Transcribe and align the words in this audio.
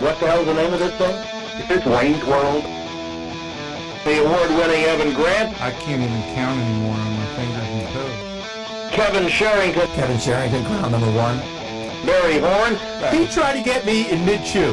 What 0.00 0.20
the 0.20 0.26
hell's 0.26 0.46
the 0.46 0.54
name 0.54 0.72
of 0.72 0.78
this 0.78 0.94
thing? 0.94 1.14
Is 1.60 1.68
this 1.68 1.84
Wayne's 1.84 2.24
World? 2.24 2.62
The 4.04 4.24
award-winning 4.24 4.84
Evan 4.84 5.12
Grant, 5.12 5.60
I 5.60 5.72
can't 5.72 6.00
even 6.00 6.22
count 6.36 6.60
anymore 6.60 6.94
on 6.94 7.12
my 7.14 7.26
fingers 7.34 7.66
and 7.66 7.88
toes. 7.92 8.94
Kevin 8.94 9.28
Sherrington, 9.28 9.86
Kevin 9.96 10.18
Sherrington, 10.18 10.64
crown 10.66 10.92
number 10.92 11.10
one. 11.10 11.38
Barry 12.06 12.38
Horn, 12.38 12.76
He 13.12 13.26
tried 13.26 13.58
to 13.58 13.64
get 13.64 13.84
me 13.84 14.08
in 14.08 14.24
mid-chew. 14.24 14.72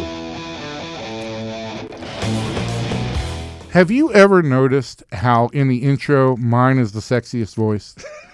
Have 3.71 3.89
you 3.89 4.13
ever 4.13 4.43
noticed 4.43 5.03
how 5.11 5.47
in 5.47 5.67
the 5.67 5.79
intro 5.79 6.37
mine 6.37 6.77
is 6.77 6.91
the 6.91 6.99
sexiest 6.99 7.55
voice? 7.55 7.95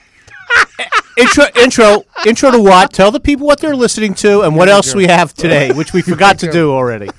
intro, 1.18 1.46
intro, 1.62 2.04
intro 2.26 2.52
to 2.52 2.60
what? 2.62 2.94
Tell 2.94 3.12
the 3.12 3.20
people 3.20 3.48
what 3.48 3.60
they're 3.60 3.76
listening 3.76 4.14
to 4.16 4.42
and 4.42 4.56
what 4.56 4.70
else 4.70 4.96
we 4.96 5.06
have 5.06 5.34
today, 5.34 5.72
which 5.72 5.94
we 5.94 6.02
forgot 6.12 6.40
to 6.40 6.52
do 6.52 6.72
already. 6.72 7.10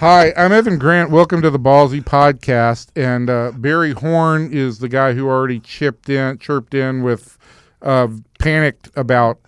Hi, 0.00 0.32
I'm 0.36 0.52
Evan 0.52 0.78
Grant. 0.78 1.10
Welcome 1.10 1.42
to 1.42 1.50
the 1.50 1.58
Ballsy 1.58 2.02
Podcast. 2.02 2.88
And 2.96 3.30
uh, 3.30 3.52
Barry 3.54 3.92
Horn 3.92 4.50
is 4.52 4.78
the 4.78 4.88
guy 4.88 5.12
who 5.12 5.28
already 5.28 5.60
chipped 5.60 6.08
in, 6.08 6.38
chirped 6.38 6.74
in 6.74 7.02
with 7.02 7.38
uh, 7.82 8.08
panicked 8.38 8.90
about 8.96 9.38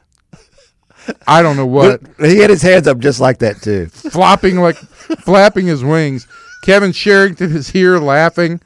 I 1.27 1.43
don't 1.43 1.57
know 1.59 1.67
what, 1.67 2.01
He 2.19 2.39
had 2.39 2.49
his 2.49 2.63
hands 2.63 2.87
up 2.89 2.99
just 2.99 3.21
like 3.21 3.39
that 3.41 3.61
too. 3.61 3.87
flopping 3.89 4.57
like 4.57 4.77
flapping 4.77 5.67
his 5.67 5.85
wings. 5.85 6.27
Kevin 6.63 6.93
Sherrington 6.93 7.55
is 7.55 7.69
here 7.69 7.99
laughing, 7.99 8.59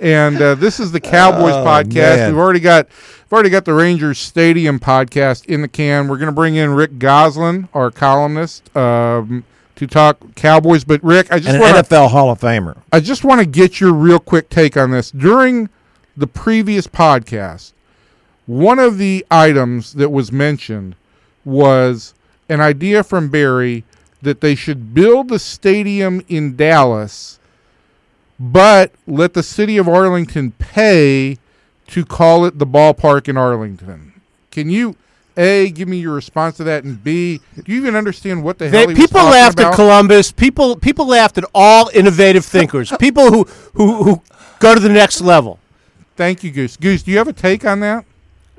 and 0.00 0.40
uh, 0.40 0.54
this 0.54 0.80
is 0.80 0.92
the 0.92 1.00
Cowboys 1.00 1.52
Oh, 1.54 1.64
podcast. 1.64 1.94
man. 2.16 2.32
We've 2.32 2.38
already 2.38 2.60
got 2.60 2.86
we've 2.88 3.32
already 3.32 3.50
got 3.50 3.64
the 3.64 3.74
Rangers 3.74 4.18
Stadium 4.18 4.78
podcast 4.78 5.46
in 5.46 5.62
the 5.62 5.68
can. 5.68 6.08
We're 6.08 6.18
going 6.18 6.26
to 6.26 6.32
bring 6.32 6.56
in 6.56 6.70
Rick 6.70 6.98
Gosselin, 6.98 7.68
our 7.74 7.90
columnist, 7.90 8.74
um, 8.76 9.44
to 9.76 9.86
talk 9.86 10.18
Cowboys. 10.34 10.84
But 10.84 11.02
Rick, 11.02 11.32
I 11.32 11.38
just 11.38 11.54
an 11.56 11.60
want 11.60 11.76
NFL 11.76 12.10
Hall 12.10 12.30
of 12.30 12.40
Famer. 12.40 12.78
I 12.92 13.00
just 13.00 13.24
want 13.24 13.40
to 13.40 13.46
get 13.46 13.80
your 13.80 13.92
real 13.92 14.18
quick 14.18 14.48
take 14.50 14.76
on 14.76 14.90
this. 14.90 15.10
During 15.10 15.68
the 16.16 16.26
previous 16.26 16.86
podcast, 16.86 17.72
one 18.46 18.78
of 18.78 18.98
the 18.98 19.24
items 19.30 19.94
that 19.94 20.10
was 20.10 20.30
mentioned 20.30 20.94
was 21.44 22.14
an 22.48 22.60
idea 22.60 23.02
from 23.02 23.28
Barry 23.28 23.84
that 24.22 24.40
they 24.40 24.54
should 24.54 24.94
build 24.94 25.28
the 25.28 25.38
stadium 25.38 26.22
in 26.28 26.56
Dallas, 26.56 27.38
but 28.38 28.92
let 29.06 29.34
the 29.34 29.42
city 29.42 29.76
of 29.76 29.88
Arlington 29.88 30.52
pay 30.52 31.38
to 31.88 32.04
call 32.04 32.44
it 32.44 32.58
the 32.58 32.66
ballpark 32.66 33.28
in 33.28 33.36
Arlington. 33.36 34.20
Can 34.50 34.70
you 34.70 34.96
a 35.36 35.70
give 35.70 35.88
me 35.88 35.98
your 35.98 36.14
response 36.14 36.56
to 36.58 36.64
that, 36.64 36.84
and 36.84 37.02
B, 37.02 37.40
do 37.64 37.72
you 37.72 37.80
even 37.80 37.96
understand 37.96 38.44
what 38.44 38.58
the 38.58 38.68
hell 38.68 38.88
he 38.88 38.94
people 38.94 39.20
talking 39.20 39.32
laughed 39.32 39.58
about? 39.58 39.72
at 39.72 39.76
Columbus. 39.76 40.30
People 40.30 40.76
people 40.76 41.06
laughed 41.06 41.38
at 41.38 41.44
all 41.54 41.90
innovative 41.92 42.44
thinkers. 42.44 42.92
people 43.00 43.30
who, 43.30 43.44
who 43.74 44.04
who 44.04 44.22
go 44.60 44.74
to 44.74 44.80
the 44.80 44.88
next 44.88 45.20
level. 45.20 45.58
Thank 46.16 46.44
you, 46.44 46.52
Goose. 46.52 46.76
Goose, 46.76 47.02
do 47.02 47.10
you 47.10 47.18
have 47.18 47.26
a 47.28 47.32
take 47.32 47.64
on 47.64 47.80
that? 47.80 48.04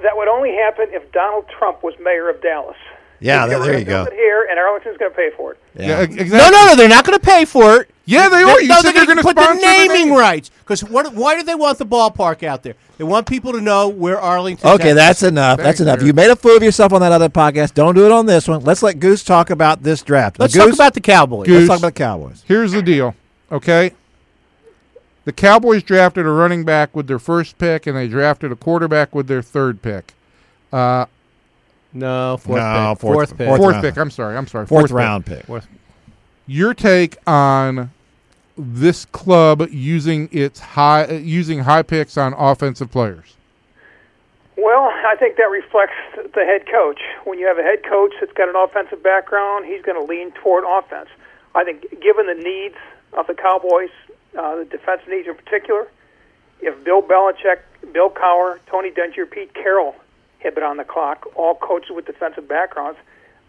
That 0.04 0.18
would 0.18 0.28
only 0.28 0.52
happen 0.54 0.88
if 0.90 1.10
Donald 1.14 1.46
Trump 1.58 1.82
was 1.82 1.94
mayor 2.02 2.30
of 2.30 2.42
Dallas. 2.42 2.76
Yeah, 3.20 3.48
there, 3.48 3.60
there 3.60 3.80
you 3.80 3.86
go. 3.86 4.04
It 4.04 4.14
here, 4.14 4.48
and 4.50 4.60
Arlington's 4.60 4.98
going 4.98 5.12
to 5.12 5.16
pay 5.18 5.32
for 5.36 5.54
it. 5.54 5.60
Yeah. 5.76 6.02
e- 6.02 6.04
exactly. 6.04 6.30
No, 6.30 6.50
no, 6.50 6.66
no. 6.68 6.76
They're 6.76 6.90
not 6.90 7.06
going 7.06 7.18
to 7.18 7.26
pay 7.26 7.46
for 7.46 7.82
it. 7.82 7.90
Yeah, 8.06 8.30
they 8.30 8.44
are. 8.44 8.62
You 8.62 8.68
no, 8.68 8.76
said 8.76 8.84
they're 8.84 8.94
they're 8.94 9.06
going 9.06 9.18
to 9.18 9.24
put 9.24 9.36
the 9.36 9.44
sponsor 9.44 9.62
the 9.62 9.88
naming 9.88 10.14
rights. 10.14 10.52
Because 10.60 10.84
what? 10.84 11.14
Why 11.14 11.36
do 11.36 11.44
they 11.44 11.56
want 11.56 11.80
the 11.80 11.86
ballpark 11.86 12.44
out 12.44 12.62
there? 12.62 12.76
They 12.98 13.04
want 13.04 13.26
people 13.28 13.52
to 13.54 13.62
know 13.62 13.90
where 13.90 14.20
Arlington. 14.20 14.70
Okay, 14.70 14.94
that's 14.94 15.24
enough. 15.24 15.58
That's 15.58 15.66
Thanks, 15.66 15.80
enough. 15.82 15.98
Eric. 15.98 16.08
You 16.08 16.14
made 16.14 16.30
a 16.30 16.36
fool 16.36 16.56
of 16.58 16.64
yourself 16.64 16.94
on 16.94 17.02
that 17.02 17.12
other 17.12 17.30
podcast. 17.30 17.74
Don't 17.74 17.96
do 17.96 18.06
it 18.06 18.12
on 18.12 18.26
this 18.26 18.48
one. 18.48 18.64
Let's 18.64 18.84
let 18.84 19.00
Goose 19.00 19.24
talk 19.24 19.50
about 19.50 19.84
this 19.84 20.02
draft. 20.04 20.40
Let's 20.40 20.54
Goose, 20.54 20.66
talk 20.66 20.74
about 20.74 20.94
the 20.94 21.02
Cowboys. 21.02 21.48
Goose. 21.48 21.68
Let's 21.68 21.68
talk 21.68 21.80
about 21.80 21.94
the 21.96 22.00
Cowboys. 22.00 22.44
Here's 22.48 22.74
the 22.74 22.84
deal, 22.84 23.16
okay? 23.52 23.94
The 25.26 25.34
Cowboys 25.34 25.82
drafted 25.82 26.28
a 26.28 26.30
running 26.30 26.64
back 26.64 26.96
with 26.96 27.08
their 27.08 27.18
first 27.18 27.58
pick, 27.58 27.88
and 27.88 27.98
they 27.98 28.08
drafted 28.08 28.52
a 28.52 28.56
quarterback 28.56 29.16
with 29.16 29.28
their 29.28 29.42
third 29.42 29.82
pick. 29.82 30.14
Uh, 30.72 31.08
No, 31.96 32.38
fourth 32.38 32.60
No, 32.62 32.90
pick. 32.94 33.00
fourth- 33.02 33.16
Fourth 33.16 33.38
pick. 33.38 33.48
fourth 33.48 33.62
fourth 33.62 33.82
pick. 33.82 33.98
I'm 33.98 34.12
sorry. 34.12 34.36
I'm 34.38 34.48
sorry. 34.48 34.66
Fourth, 34.68 34.88
pick. 34.88 34.94
round 34.96 35.26
pick. 35.26 35.46
Your 36.46 36.74
take 36.74 37.18
on 37.26 37.90
this 38.58 39.06
club 39.06 39.68
using 39.72 40.30
its 40.32 40.60
high 40.60 41.06
uh, 41.06 41.14
using 41.14 41.60
high 41.60 41.82
picks 41.84 42.18
on 42.18 42.34
offensive 42.34 42.92
players? 42.92 43.36
Well, 44.58 44.84
I 45.06 45.16
think 45.18 45.36
that 45.38 45.50
reflects 45.50 45.94
the 46.34 46.46
head 46.46 46.66
coach. 46.72 47.00
When 47.26 47.40
you 47.40 47.48
have 47.48 47.58
a 47.58 47.64
head 47.64 47.84
coach 47.84 48.14
that's 48.20 48.32
got 48.34 48.48
an 48.50 48.56
offensive 48.56 49.02
background, 49.04 49.66
he's 49.66 49.82
going 49.82 49.98
to 50.00 50.04
lean 50.10 50.32
toward 50.32 50.64
offense. 50.64 51.10
I 51.56 51.64
think, 51.64 51.82
given 52.02 52.28
the 52.28 52.36
needs 52.36 52.76
of 53.14 53.28
the 53.28 53.34
Cowboys, 53.34 53.90
uh, 54.38 54.58
the 54.58 54.66
defense 54.66 55.02
needs 55.10 55.28
in 55.28 55.36
particular, 55.36 55.88
if 56.62 56.82
Bill 56.86 57.02
Belichick, 57.02 57.60
Bill 57.94 58.10
Cowher, 58.10 58.60
Tony 58.68 58.92
Dungy, 58.92 59.18
or 59.20 59.26
Pete 59.26 59.54
Carroll 59.54 59.96
had 60.40 60.56
been 60.56 60.64
on 60.64 60.78
the 60.78 60.84
clock, 60.84 61.28
all 61.36 61.56
coaches 61.56 61.92
with 61.92 62.06
defensive 62.06 62.48
backgrounds, 62.48 63.00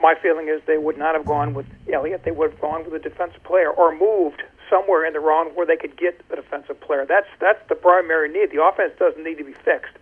my 0.00 0.14
feeling 0.20 0.48
is 0.48 0.60
they 0.66 0.78
would 0.78 0.98
not 0.98 1.14
have 1.14 1.24
gone 1.24 1.54
with 1.54 1.66
Elliott. 1.92 2.24
They 2.24 2.30
would 2.30 2.50
have 2.52 2.60
gone 2.60 2.84
with 2.84 2.94
a 2.94 2.98
defensive 2.98 3.42
player 3.44 3.70
or 3.70 3.97
moved 3.97 4.42
somewhere 4.69 5.06
in 5.06 5.12
the 5.12 5.20
round 5.20 5.56
where 5.56 5.66
they 5.66 5.76
could 5.76 5.97
get 5.97 6.20
a 6.30 6.36
defensive 6.36 6.80
player. 6.80 7.06
That's 7.08 7.28
that's 7.41 7.60
the 7.69 7.74
primary 7.74 8.28
need. 8.28 8.50
The 8.50 8.62
offense 8.62 8.92
doesn't 8.98 9.22
need 9.22 9.38
to 9.38 9.44
be 9.44 9.54
fixed. 9.54 9.97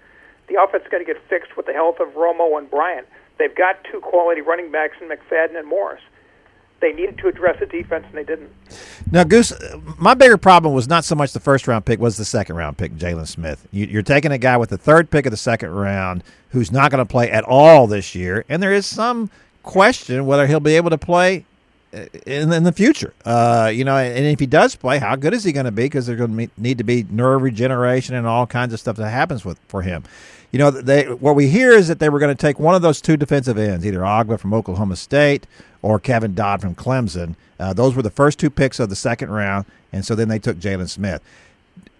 The 0.48 0.60
offense 0.60 0.84
is 0.84 0.90
going 0.90 1.04
to 1.04 1.10
get 1.10 1.22
fixed 1.28 1.56
with 1.56 1.66
the 1.66 1.72
health 1.72 2.00
of 2.00 2.08
Romo 2.14 2.58
and 2.58 2.70
Bryant. 2.70 3.06
They've 3.38 3.54
got 3.54 3.82
two 3.90 4.00
quality 4.00 4.40
running 4.40 4.70
backs 4.70 4.96
in 5.00 5.08
McFadden 5.08 5.56
and 5.56 5.66
Morris. 5.66 6.02
They 6.84 6.92
needed 6.92 7.16
to 7.16 7.28
address 7.28 7.58
the 7.60 7.64
defense, 7.64 8.04
and 8.10 8.14
they 8.14 8.24
didn't. 8.24 8.52
Now, 9.10 9.24
Goose, 9.24 9.54
my 9.96 10.12
bigger 10.12 10.36
problem 10.36 10.74
was 10.74 10.86
not 10.86 11.06
so 11.06 11.14
much 11.14 11.32
the 11.32 11.40
first 11.40 11.66
round 11.66 11.86
pick, 11.86 11.98
was 11.98 12.18
the 12.18 12.26
second 12.26 12.56
round 12.56 12.76
pick, 12.76 12.92
Jalen 12.92 13.26
Smith. 13.26 13.66
You, 13.72 13.86
you're 13.86 14.02
taking 14.02 14.32
a 14.32 14.36
guy 14.36 14.58
with 14.58 14.68
the 14.68 14.76
third 14.76 15.08
pick 15.08 15.24
of 15.24 15.30
the 15.30 15.38
second 15.38 15.70
round 15.70 16.22
who's 16.50 16.70
not 16.70 16.90
going 16.90 16.98
to 16.98 17.10
play 17.10 17.30
at 17.30 17.42
all 17.44 17.86
this 17.86 18.14
year, 18.14 18.44
and 18.50 18.62
there 18.62 18.74
is 18.74 18.84
some 18.84 19.30
question 19.62 20.26
whether 20.26 20.46
he'll 20.46 20.60
be 20.60 20.76
able 20.76 20.90
to 20.90 20.98
play 20.98 21.46
in, 22.26 22.52
in 22.52 22.64
the 22.64 22.72
future. 22.72 23.14
Uh, 23.24 23.70
you 23.72 23.84
know, 23.84 23.96
and 23.96 24.26
if 24.26 24.40
he 24.40 24.46
does 24.46 24.74
play, 24.74 24.98
how 24.98 25.16
good 25.16 25.34
is 25.34 25.44
he 25.44 25.52
going 25.52 25.66
to 25.66 25.72
be? 25.72 25.84
Because 25.84 26.06
there's 26.06 26.18
going 26.18 26.36
to 26.36 26.50
need 26.56 26.78
to 26.78 26.84
be 26.84 27.06
nerve 27.10 27.42
regeneration 27.42 28.14
and 28.14 28.26
all 28.26 28.46
kinds 28.46 28.72
of 28.72 28.80
stuff 28.80 28.96
that 28.96 29.10
happens 29.10 29.44
with 29.44 29.58
for 29.68 29.82
him. 29.82 30.04
You 30.50 30.58
know, 30.58 30.70
they 30.70 31.06
what 31.06 31.34
we 31.34 31.48
hear 31.48 31.72
is 31.72 31.88
that 31.88 31.98
they 31.98 32.08
were 32.08 32.18
going 32.18 32.34
to 32.34 32.40
take 32.40 32.60
one 32.60 32.74
of 32.74 32.82
those 32.82 33.00
two 33.00 33.16
defensive 33.16 33.58
ends, 33.58 33.84
either 33.84 34.00
Ogbah 34.00 34.38
from 34.38 34.54
Oklahoma 34.54 34.96
State 34.96 35.46
or 35.82 35.98
Kevin 35.98 36.34
Dodd 36.34 36.60
from 36.60 36.74
Clemson. 36.74 37.34
Uh, 37.58 37.72
those 37.72 37.94
were 37.94 38.02
the 38.02 38.10
first 38.10 38.38
two 38.38 38.50
picks 38.50 38.78
of 38.78 38.88
the 38.88 38.96
second 38.96 39.30
round, 39.30 39.66
and 39.92 40.04
so 40.04 40.14
then 40.14 40.28
they 40.28 40.38
took 40.38 40.58
Jalen 40.58 40.88
Smith. 40.88 41.22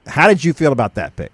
How 0.07 0.29
did 0.29 0.45
you 0.45 0.53
feel 0.53 0.73
about 0.73 0.95
that 0.95 1.17
pick? 1.17 1.33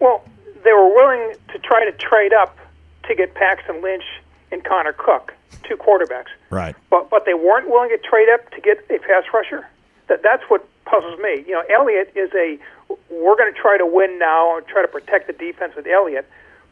Well, 0.00 0.24
they 0.64 0.72
were 0.72 0.88
willing 0.88 1.34
to 1.52 1.58
try 1.60 1.84
to 1.84 1.92
trade 1.92 2.32
up 2.32 2.58
to 3.04 3.14
get 3.14 3.34
Paxton 3.34 3.80
Lynch 3.82 4.04
and 4.50 4.64
Connor 4.64 4.92
Cook, 4.92 5.32
two 5.62 5.76
quarterbacks. 5.76 6.26
Right. 6.56 6.74
But 6.88 7.10
but 7.10 7.26
they 7.26 7.34
weren't 7.34 7.68
willing 7.68 7.90
to 7.90 7.98
trade 7.98 8.28
up 8.32 8.48
to 8.52 8.60
get 8.62 8.78
a 8.88 8.98
pass 8.98 9.24
rusher. 9.32 9.68
That 10.08 10.22
that's 10.22 10.42
what 10.48 10.64
puzzles 10.86 11.20
me. 11.20 11.44
You 11.46 11.52
know, 11.52 11.64
Elliott 11.68 12.16
is 12.16 12.32
a 12.32 12.58
we're 13.10 13.36
going 13.36 13.52
to 13.52 13.58
try 13.58 13.76
to 13.76 13.84
win 13.84 14.18
now 14.18 14.56
and 14.56 14.66
try 14.66 14.80
to 14.80 14.88
protect 14.88 15.26
the 15.26 15.34
defense 15.34 15.74
with 15.76 15.86
Elliott, 15.86 16.24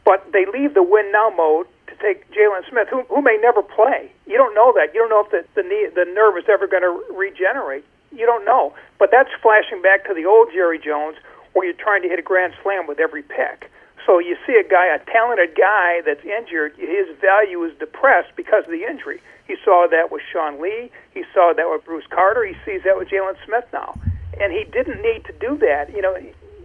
but 0.03 0.25
they 0.31 0.45
leave 0.45 0.73
the 0.73 0.81
win 0.81 1.11
now 1.11 1.29
mode 1.29 1.67
to 1.87 1.93
take 2.01 2.25
Jalen 2.31 2.67
Smith, 2.67 2.87
who 2.89 3.03
who 3.13 3.21
may 3.21 3.37
never 3.37 3.61
play. 3.61 4.09
You 4.25 4.37
don't 4.37 4.55
know 4.55 4.73
that. 4.73 4.95
You 4.95 5.05
don't 5.05 5.13
know 5.13 5.21
if 5.21 5.29
the 5.29 5.45
the 5.53 5.67
knee, 5.67 5.87
the 5.93 6.09
nerve 6.09 6.37
is 6.37 6.49
ever 6.49 6.65
going 6.65 6.83
to 6.83 7.13
regenerate. 7.13 7.85
You 8.11 8.25
don't 8.25 8.43
know. 8.43 8.73
But 8.97 9.11
that's 9.11 9.29
flashing 9.41 9.83
back 9.83 10.07
to 10.07 10.15
the 10.15 10.25
old 10.25 10.49
Jerry 10.51 10.79
Jones, 10.79 11.17
where 11.53 11.65
you're 11.65 11.77
trying 11.77 12.01
to 12.01 12.09
hit 12.09 12.17
a 12.17 12.23
grand 12.25 12.53
slam 12.63 12.87
with 12.87 12.99
every 12.99 13.21
pick. 13.21 13.69
So 14.05 14.19
you 14.19 14.37
see 14.45 14.53
a 14.53 14.67
guy, 14.67 14.85
a 14.93 14.99
talented 15.05 15.57
guy 15.57 16.01
that's 16.05 16.23
injured, 16.23 16.73
his 16.77 17.09
value 17.19 17.63
is 17.63 17.73
depressed 17.77 18.35
because 18.35 18.63
of 18.65 18.71
the 18.71 18.85
injury. 18.85 19.19
He 19.47 19.55
saw 19.63 19.87
that 19.89 20.11
with 20.11 20.21
Sean 20.31 20.61
Lee. 20.61 20.91
He 21.13 21.23
saw 21.33 21.53
that 21.55 21.69
with 21.69 21.85
Bruce 21.85 22.05
Carter. 22.09 22.45
He 22.45 22.55
sees 22.65 22.81
that 22.83 22.97
with 22.97 23.09
Jalen 23.09 23.35
Smith 23.45 23.65
now. 23.71 23.99
And 24.39 24.51
he 24.51 24.63
didn't 24.63 25.01
need 25.01 25.23
to 25.25 25.33
do 25.33 25.57
that. 25.57 25.93
You 25.93 26.01
know, 26.01 26.17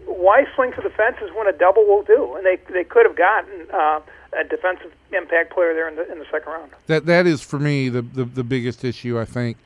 why 0.06 0.44
swing 0.54 0.72
for 0.72 0.82
the 0.82 0.90
fences 0.90 1.30
when 1.34 1.46
a 1.46 1.52
double 1.52 1.86
will 1.86 2.02
do? 2.02 2.34
And 2.36 2.44
they 2.44 2.56
they 2.72 2.84
could 2.84 3.06
have 3.06 3.16
gotten 3.16 3.66
uh, 3.72 4.00
a 4.32 4.44
defensive 4.44 4.92
impact 5.12 5.52
player 5.52 5.74
there 5.74 5.88
in 5.88 5.96
the 5.96 6.10
in 6.10 6.18
the 6.18 6.26
second 6.30 6.52
round. 6.52 6.72
That 6.86 7.06
that 7.06 7.26
is 7.26 7.42
for 7.42 7.58
me 7.58 7.88
the, 7.88 8.02
the 8.02 8.24
the 8.24 8.44
biggest 8.44 8.84
issue. 8.84 9.20
I 9.20 9.24
think 9.24 9.56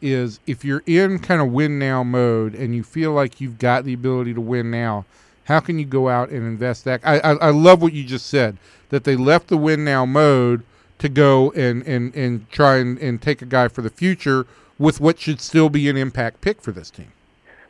is 0.00 0.38
if 0.46 0.64
you're 0.64 0.82
in 0.86 1.18
kind 1.18 1.40
of 1.40 1.50
win 1.50 1.78
now 1.78 2.04
mode 2.04 2.54
and 2.54 2.74
you 2.74 2.84
feel 2.84 3.12
like 3.12 3.40
you've 3.40 3.58
got 3.58 3.84
the 3.84 3.92
ability 3.92 4.32
to 4.34 4.40
win 4.40 4.70
now, 4.70 5.04
how 5.44 5.58
can 5.58 5.78
you 5.80 5.84
go 5.84 6.08
out 6.08 6.28
and 6.28 6.46
invest 6.46 6.84
that? 6.84 7.00
I 7.02 7.18
I, 7.18 7.32
I 7.34 7.50
love 7.50 7.82
what 7.82 7.92
you 7.92 8.04
just 8.04 8.26
said 8.26 8.56
that 8.90 9.04
they 9.04 9.16
left 9.16 9.48
the 9.48 9.56
win 9.56 9.84
now 9.84 10.06
mode 10.06 10.62
to 10.98 11.08
go 11.08 11.52
and 11.52 11.82
and 11.86 12.14
and 12.14 12.50
try 12.50 12.76
and, 12.76 12.98
and 12.98 13.20
take 13.22 13.42
a 13.42 13.46
guy 13.46 13.68
for 13.68 13.82
the 13.82 13.90
future 13.90 14.46
with 14.78 15.00
what 15.00 15.18
should 15.18 15.40
still 15.40 15.68
be 15.68 15.88
an 15.88 15.96
impact 15.96 16.40
pick 16.40 16.60
for 16.60 16.72
this 16.72 16.90
team. 16.90 17.12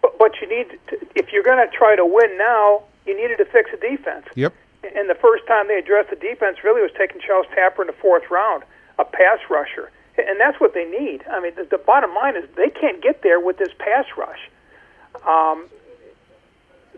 But 0.03 0.19
but 0.19 0.33
you 0.41 0.49
need 0.49 0.79
to, 0.89 0.97
if 1.15 1.33
you're 1.33 1.43
going 1.43 1.59
to 1.59 1.75
try 1.75 1.97
to 1.97 2.05
win 2.05 2.37
now, 2.39 2.83
you 3.07 3.17
needed 3.17 3.39
to 3.39 3.45
fix 3.47 3.71
the 3.71 3.77
defense. 3.77 4.27
Yep. 4.35 4.55
And 4.97 5.09
the 5.11 5.15
first 5.15 5.47
time 5.47 5.69
they 5.69 5.79
addressed 5.79 6.11
the 6.11 6.17
defense 6.17 6.59
really 6.63 6.83
was 6.83 6.93
taking 6.97 7.21
Charles 7.21 7.47
Tapper 7.55 7.83
in 7.83 7.87
the 7.89 7.93
fourth 7.95 8.31
round, 8.31 8.63
a 8.99 9.05
pass 9.05 9.39
rusher. 9.51 9.91
and 10.19 10.41
that's 10.41 10.61
what 10.61 10.75
they 10.75 10.85
need. 10.85 11.25
I 11.31 11.41
mean, 11.41 11.53
the, 11.57 11.65
the 11.65 11.79
bottom 11.79 12.15
line 12.15 12.37
is 12.37 12.45
they 12.57 12.71
can't 12.71 13.03
get 13.03 13.23
there 13.23 13.41
with 13.41 13.59
this 13.59 13.71
pass 13.79 14.07
rush. 14.17 14.49
Um, 15.27 15.67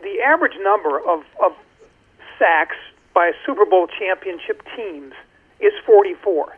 the 0.03 0.21
average 0.21 0.57
number 0.61 0.99
of, 0.99 1.25
of 1.43 1.53
sacks 2.39 2.77
by 3.15 3.33
Super 3.45 3.67
Bowl 3.67 3.87
championship 3.87 4.63
teams 4.77 5.15
is 5.61 5.73
44. 5.87 6.57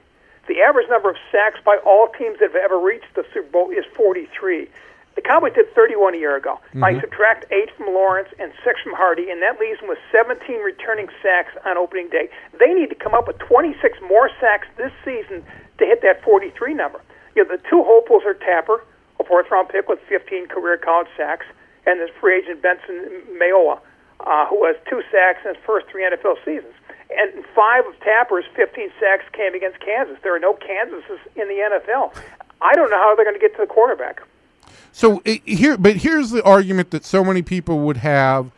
The 0.49 0.61
average 0.61 0.89
number 0.91 1.11
of 1.11 1.17
sacks 1.31 1.61
by 1.65 1.77
all 1.87 2.09
teams 2.19 2.39
that 2.41 2.53
have 2.53 2.57
ever 2.57 2.79
reached 2.79 3.15
the 3.15 3.25
Super 3.33 3.49
Bowl 3.51 3.71
is 3.71 3.85
43. 3.95 4.69
The 5.15 5.21
Cowboys 5.21 5.53
did 5.55 5.69
31 5.75 6.15
a 6.15 6.19
year 6.19 6.37
ago. 6.37 6.59
I 6.83 6.99
subtract 7.01 7.45
eight 7.53 7.69
from 7.77 7.87
Lawrence 7.93 8.31
and 8.39 8.51
six 8.65 8.81
from 8.81 8.95
Hardy, 8.95 9.31
and 9.31 9.43
that 9.43 9.61
leaves 9.61 9.79
them 9.81 9.89
with 9.89 9.99
17 10.11 10.61
returning 10.61 11.09
sacks 11.23 11.53
on 11.67 11.77
opening 11.77 12.09
day. 12.09 12.31
They 12.59 12.73
need 12.73 12.89
to 12.89 12.95
come 12.97 13.15
up 13.15 13.27
with 13.29 13.39
26 13.39 13.77
more 14.09 14.31
sacks 14.41 14.67
this 14.79 14.93
season 15.05 15.45
to 15.79 15.85
hit 15.85 16.01
that 16.03 16.25
43 16.25 16.75
number. 16.75 17.01
You 17.37 17.45
know, 17.45 17.57
the 17.57 17.63
two 17.69 17.85
hopefuls 17.85 18.25
are 18.25 18.35
Tapper, 18.35 18.85
a 19.21 19.25
fourth 19.25 19.51
round 19.51 19.69
pick 19.69 19.89
with 19.89 20.01
15 20.09 20.49
career 20.49 20.79
college 20.79 21.09
sacks, 21.17 21.47
and 21.87 22.01
this 22.01 22.11
free 22.21 22.39
agent 22.39 22.63
Benson 22.63 23.23
Mayowa, 23.37 23.81
uh, 24.21 24.47
who 24.47 24.65
has 24.65 24.77
two 24.89 25.03
sacks 25.13 25.41
in 25.45 25.55
his 25.55 25.63
first 25.65 25.87
three 25.91 26.05
NFL 26.05 26.37
seasons. 26.45 26.75
And 27.19 27.45
five 27.55 27.87
of 27.87 27.99
Tapper's 28.01 28.45
15 28.55 28.91
sacks 28.99 29.25
came 29.33 29.55
against 29.55 29.81
Kansas. 29.81 30.17
There 30.23 30.35
are 30.35 30.41
no 30.41 30.55
Kansases 30.55 31.19
in 31.37 31.49
the 31.49 31.55
NFL. 31.55 32.15
I 32.61 32.75
don't 32.75 32.91
know 32.91 32.97
how 32.97 33.15
they're 33.15 33.25
going 33.25 33.39
to 33.39 33.41
get 33.41 33.55
to 33.57 33.63
the 33.63 33.67
quarterback. 33.67 34.23
So 34.93 35.23
it, 35.25 35.43
here, 35.45 35.77
but 35.77 35.97
here's 35.97 36.31
the 36.31 36.43
argument 36.43 36.91
that 36.91 37.05
so 37.05 37.25
many 37.25 37.43
people 37.43 37.81
would 37.81 37.99
have, 37.99 38.51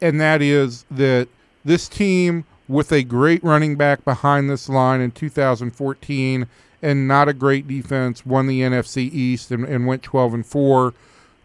and 0.00 0.20
that 0.20 0.42
is 0.42 0.84
that 0.90 1.28
this 1.64 1.88
team 1.88 2.44
with 2.68 2.90
a 2.92 3.02
great 3.02 3.44
running 3.44 3.76
back 3.76 4.04
behind 4.04 4.48
this 4.48 4.68
line 4.68 5.00
in 5.00 5.10
2014 5.10 6.46
and 6.80 7.06
not 7.06 7.28
a 7.28 7.32
great 7.32 7.68
defense 7.68 8.26
won 8.26 8.46
the 8.46 8.60
NFC 8.60 9.12
East 9.12 9.50
and, 9.50 9.64
and 9.64 9.86
went 9.86 10.02
12 10.02 10.34
and 10.34 10.46
four. 10.46 10.94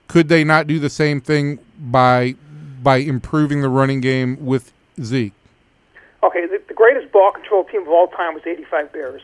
Could 0.07 0.29
they 0.29 0.43
not 0.43 0.67
do 0.67 0.79
the 0.79 0.89
same 0.89 1.21
thing 1.21 1.59
by 1.79 2.35
by 2.81 2.97
improving 2.97 3.61
the 3.61 3.69
running 3.69 3.99
game 3.99 4.37
with 4.45 4.71
Zeke? 5.01 5.33
Okay, 6.23 6.47
greatest 6.77 7.11
ball 7.11 7.31
control 7.33 7.65
team 7.65 7.81
of 7.81 7.89
all 7.89 8.07
time 8.07 8.37
was 8.37 8.45
85 8.45 8.93
Bears. 8.93 9.21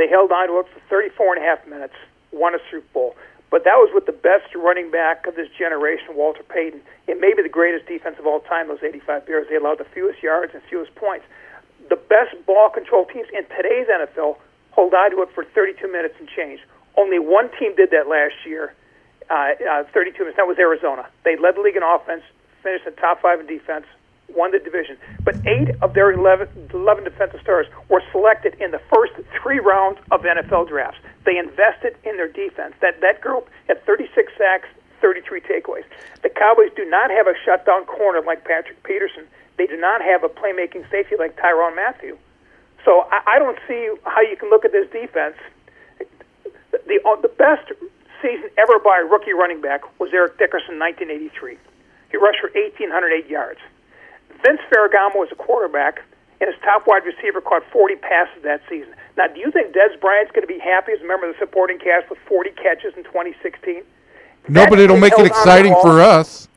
They 0.00 0.08
held 0.08 0.32
on 0.32 0.48
to 0.48 0.58
it 0.60 0.66
for 0.72 0.80
34 0.88 1.36
and 1.36 1.44
a 1.44 1.46
half 1.46 1.60
minutes, 1.68 1.94
won 2.32 2.54
a 2.54 2.58
Super 2.70 2.88
Bowl. 2.92 3.16
But 3.50 3.64
that 3.64 3.76
was 3.76 3.92
with 3.94 4.06
the 4.06 4.16
best 4.16 4.52
running 4.56 4.90
back 4.90 5.26
of 5.26 5.36
this 5.36 5.48
generation, 5.56 6.16
Walter 6.16 6.42
Payton. 6.42 6.80
It 7.06 7.20
may 7.20 7.32
be 7.36 7.42
the 7.42 7.52
greatest 7.52 7.86
defense 7.86 8.16
of 8.18 8.26
all 8.26 8.40
time, 8.40 8.68
those 8.68 8.82
85 8.82 9.26
Bears. 9.26 9.46
They 9.48 9.56
allowed 9.56 9.78
the 9.78 9.84
fewest 9.84 10.22
yards 10.22 10.52
and 10.52 10.62
fewest 10.68 10.94
points. 10.96 11.24
The 11.88 11.96
best 11.96 12.34
ball 12.44 12.70
control 12.70 13.04
teams 13.06 13.28
in 13.32 13.44
today's 13.54 13.86
NFL 13.86 14.40
hold 14.72 14.92
on 14.92 15.10
to 15.12 15.22
it 15.22 15.30
for 15.34 15.44
32 15.44 15.86
minutes 15.90 16.14
and 16.18 16.28
change. 16.28 16.60
Only 16.96 17.18
one 17.18 17.50
team 17.58 17.76
did 17.76 17.90
that 17.90 18.08
last 18.08 18.34
year, 18.44 18.74
uh, 19.30 19.52
uh, 19.70 19.84
32 19.92 20.18
minutes. 20.18 20.36
That 20.36 20.48
was 20.48 20.58
Arizona. 20.58 21.06
They 21.24 21.36
led 21.36 21.56
the 21.56 21.60
league 21.60 21.76
in 21.76 21.82
offense, 21.82 22.22
finished 22.62 22.86
in 22.86 22.94
the 22.94 23.00
top 23.00 23.22
five 23.22 23.40
in 23.40 23.46
defense, 23.46 23.86
won 24.34 24.52
the 24.52 24.58
division. 24.58 24.96
But 25.24 25.36
eight 25.46 25.70
of 25.82 25.94
their 25.94 26.12
11, 26.12 26.70
11 26.72 27.04
defensive 27.04 27.40
stars 27.40 27.66
were 27.88 28.02
selected 28.12 28.54
in 28.60 28.70
the 28.70 28.80
first 28.92 29.12
three 29.40 29.58
rounds 29.58 29.98
of 30.10 30.22
NFL 30.22 30.68
drafts. 30.68 30.98
They 31.24 31.38
invested 31.38 31.96
in 32.04 32.16
their 32.16 32.30
defense. 32.30 32.74
That 32.80 33.00
that 33.00 33.20
group 33.20 33.48
had 33.68 33.84
36 33.84 34.32
sacks, 34.38 34.68
33 35.00 35.40
takeaways. 35.40 35.84
The 36.22 36.30
Cowboys 36.30 36.70
do 36.76 36.84
not 36.84 37.10
have 37.10 37.26
a 37.26 37.34
shutdown 37.44 37.84
corner 37.86 38.20
like 38.20 38.44
Patrick 38.44 38.82
Peterson. 38.82 39.26
They 39.58 39.66
do 39.66 39.76
not 39.76 40.02
have 40.02 40.22
a 40.24 40.28
playmaking 40.28 40.90
safety 40.90 41.16
like 41.18 41.36
Tyrann 41.36 41.74
Mathieu. 41.74 42.16
So 42.84 43.08
I, 43.10 43.36
I 43.36 43.38
don't 43.38 43.58
see 43.66 43.90
how 44.04 44.20
you 44.20 44.36
can 44.36 44.50
look 44.50 44.64
at 44.64 44.72
this 44.72 44.88
defense. 44.90 45.36
The 46.70 46.78
the, 46.86 47.00
uh, 47.08 47.20
the 47.20 47.28
best 47.28 47.72
season 48.22 48.50
ever 48.58 48.78
by 48.78 49.00
a 49.02 49.04
rookie 49.04 49.32
running 49.32 49.60
back 49.60 49.82
was 49.98 50.10
Eric 50.12 50.38
Dickerson, 50.38 50.78
1983. 50.78 51.58
He 52.10 52.16
rushed 52.16 52.40
for 52.40 52.50
1,808 52.54 53.28
yards. 53.28 53.60
Vince 54.42 54.60
Ferragamo 54.70 55.16
was 55.16 55.28
a 55.32 55.36
quarterback, 55.36 56.02
and 56.40 56.50
his 56.52 56.60
top 56.62 56.86
wide 56.86 57.04
receiver 57.04 57.40
caught 57.40 57.62
40 57.72 57.96
passes 57.96 58.42
that 58.42 58.60
season. 58.68 58.94
Now, 59.16 59.28
do 59.28 59.40
you 59.40 59.50
think 59.50 59.74
Dez 59.74 59.98
Bryant's 60.00 60.32
going 60.32 60.46
to 60.46 60.52
be 60.52 60.58
happy 60.58 60.92
as 60.92 61.00
a 61.00 61.06
member 61.06 61.28
of 61.28 61.34
the 61.34 61.38
supporting 61.38 61.78
cast 61.78 62.10
with 62.10 62.18
40 62.28 62.50
catches 62.50 62.94
in 62.96 63.04
2016? 63.04 63.82
No, 64.48 64.60
That 64.60 64.70
but 64.70 64.78
it'll 64.78 64.96
make 64.96 65.12
it 65.14 65.18
held 65.18 65.20
on 65.20 65.28
to 65.28 65.34
the 65.34 65.40
exciting 65.40 65.74
for 65.80 66.00
us. 66.00 66.48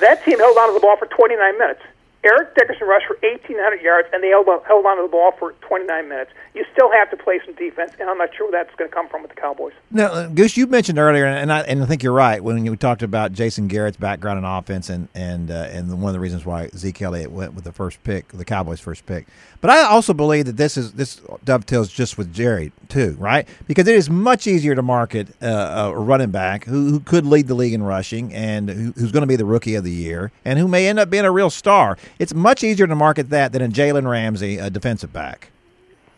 That 0.00 0.24
team 0.24 0.38
held 0.38 0.56
on 0.56 0.68
to 0.68 0.74
the 0.74 0.80
ball 0.80 0.96
for 0.96 1.06
29 1.06 1.58
minutes. 1.58 1.82
Eric 2.24 2.54
Dickerson 2.56 2.88
rushed 2.88 3.06
for 3.06 3.16
1,800 3.22 3.80
yards, 3.80 4.08
and 4.12 4.22
they 4.22 4.28
held 4.28 4.48
on, 4.48 4.60
held 4.64 4.84
on 4.84 4.96
to 4.96 5.02
the 5.02 5.08
ball 5.08 5.32
for 5.38 5.52
29 5.60 6.08
minutes. 6.08 6.32
You 6.52 6.64
still 6.72 6.90
have 6.90 7.10
to 7.10 7.16
play 7.16 7.40
some 7.44 7.54
defense, 7.54 7.92
and 8.00 8.10
I'm 8.10 8.18
not 8.18 8.34
sure 8.34 8.50
where 8.50 8.64
that's 8.64 8.74
going 8.76 8.90
to 8.90 8.94
come 8.94 9.08
from 9.08 9.22
with 9.22 9.30
the 9.30 9.40
Cowboys. 9.40 9.72
Now, 9.92 10.06
uh, 10.06 10.26
Goose, 10.26 10.56
you 10.56 10.66
mentioned 10.66 10.98
earlier, 10.98 11.26
and 11.26 11.52
I, 11.52 11.60
and 11.60 11.80
I 11.80 11.86
think 11.86 12.02
you're 12.02 12.12
right 12.12 12.42
when 12.42 12.64
you 12.64 12.74
talked 12.74 13.02
about 13.02 13.32
Jason 13.32 13.68
Garrett's 13.68 13.96
background 13.96 14.38
in 14.38 14.44
offense, 14.44 14.90
and 14.90 15.08
and 15.14 15.50
uh, 15.50 15.68
and 15.70 15.88
one 16.02 16.10
of 16.10 16.12
the 16.12 16.20
reasons 16.20 16.44
why 16.44 16.68
Zeke 16.76 17.02
Elliott 17.02 17.30
went 17.30 17.54
with 17.54 17.62
the 17.62 17.72
first 17.72 18.02
pick, 18.02 18.28
the 18.28 18.44
Cowboys' 18.44 18.80
first 18.80 19.06
pick. 19.06 19.28
But 19.60 19.70
I 19.70 19.82
also 19.84 20.12
believe 20.12 20.46
that 20.46 20.56
this 20.56 20.76
is 20.76 20.92
this 20.92 21.20
dovetails 21.44 21.90
just 21.90 22.18
with 22.18 22.32
Jerry 22.32 22.72
too, 22.88 23.16
right? 23.18 23.46
Because 23.66 23.88
it 23.88 23.96
is 23.96 24.08
much 24.08 24.46
easier 24.46 24.74
to 24.74 24.82
market 24.82 25.28
uh, 25.42 25.92
a 25.94 25.98
running 25.98 26.30
back 26.30 26.64
who, 26.64 26.90
who 26.90 27.00
could 27.00 27.26
lead 27.26 27.48
the 27.48 27.54
league 27.54 27.72
in 27.72 27.82
rushing 27.82 28.32
and 28.32 28.68
who, 28.68 28.92
who's 28.92 29.12
going 29.12 29.22
to 29.22 29.26
be 29.26 29.36
the 29.36 29.44
rookie 29.44 29.74
of 29.74 29.84
the 29.84 29.90
year 29.90 30.30
and 30.44 30.58
who 30.58 30.68
may 30.68 30.88
end 30.88 30.98
up 30.98 31.10
being 31.10 31.24
a 31.24 31.30
real 31.30 31.50
star. 31.50 31.96
It's 32.18 32.34
much 32.34 32.64
easier 32.64 32.86
to 32.86 32.94
market 32.94 33.30
that 33.30 33.52
than 33.52 33.62
a 33.62 33.68
Jalen 33.68 34.08
Ramsey, 34.08 34.58
a 34.58 34.70
defensive 34.70 35.12
back. 35.12 35.50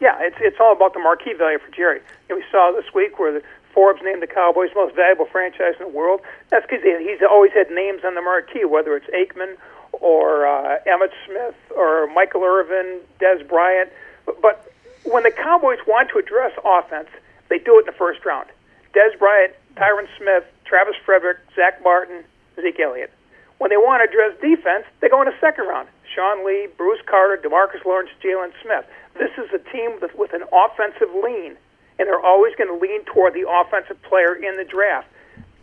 Yeah, 0.00 0.16
it's 0.20 0.36
it's 0.40 0.56
all 0.58 0.72
about 0.72 0.94
the 0.94 1.00
marquee 1.00 1.34
value 1.34 1.58
for 1.58 1.70
Jerry. 1.74 2.00
Know, 2.28 2.36
we 2.36 2.44
saw 2.50 2.72
this 2.74 2.94
week 2.94 3.18
where 3.18 3.32
the 3.32 3.42
Forbes 3.74 4.00
named 4.02 4.22
the 4.22 4.26
Cowboys 4.26 4.70
most 4.74 4.96
valuable 4.96 5.26
franchise 5.26 5.74
in 5.78 5.86
the 5.86 5.92
world. 5.92 6.20
That's 6.48 6.66
because 6.66 6.82
he's 6.82 7.20
always 7.28 7.52
had 7.52 7.70
names 7.70 8.02
on 8.04 8.14
the 8.14 8.22
marquee, 8.22 8.64
whether 8.64 8.96
it's 8.96 9.06
Aikman 9.10 9.56
or 9.92 10.46
uh, 10.46 10.78
Emmitt 10.86 11.12
Smith 11.26 11.54
or 11.76 12.06
Michael 12.08 12.42
Irvin, 12.44 13.00
Dez 13.20 13.46
Bryant. 13.46 13.90
But, 14.26 14.40
but 14.40 14.72
when 15.04 15.22
the 15.22 15.30
Cowboys 15.30 15.78
want 15.86 16.10
to 16.10 16.18
address 16.18 16.52
offense, 16.64 17.08
they 17.48 17.58
do 17.58 17.76
it 17.76 17.80
in 17.80 17.86
the 17.86 17.98
first 17.98 18.24
round. 18.24 18.48
Dez 18.94 19.18
Bryant, 19.18 19.54
Tyron 19.76 20.08
Smith, 20.18 20.44
Travis 20.64 20.96
Frederick, 21.04 21.38
Zack 21.54 21.82
Martin, 21.82 22.24
Zeke 22.60 22.80
Elliott. 22.80 23.12
When 23.60 23.68
they 23.68 23.76
want 23.76 24.00
to 24.00 24.08
address 24.08 24.32
defense, 24.40 24.88
they 25.04 25.10
go 25.10 25.20
in 25.20 25.28
the 25.28 25.36
second 25.38 25.68
round. 25.68 25.86
Sean 26.16 26.46
Lee, 26.46 26.68
Bruce 26.78 27.00
Carter, 27.04 27.36
Demarcus 27.36 27.84
Lawrence, 27.84 28.08
Jalen 28.24 28.52
Smith. 28.62 28.86
This 29.20 29.30
is 29.36 29.52
a 29.52 29.60
team 29.70 30.00
with, 30.00 30.14
with 30.16 30.32
an 30.32 30.44
offensive 30.48 31.12
lean, 31.12 31.60
and 31.98 32.08
they're 32.08 32.24
always 32.24 32.56
going 32.56 32.72
to 32.72 32.80
lean 32.80 33.04
toward 33.04 33.34
the 33.34 33.44
offensive 33.44 34.00
player 34.02 34.34
in 34.34 34.56
the 34.56 34.64
draft. 34.64 35.08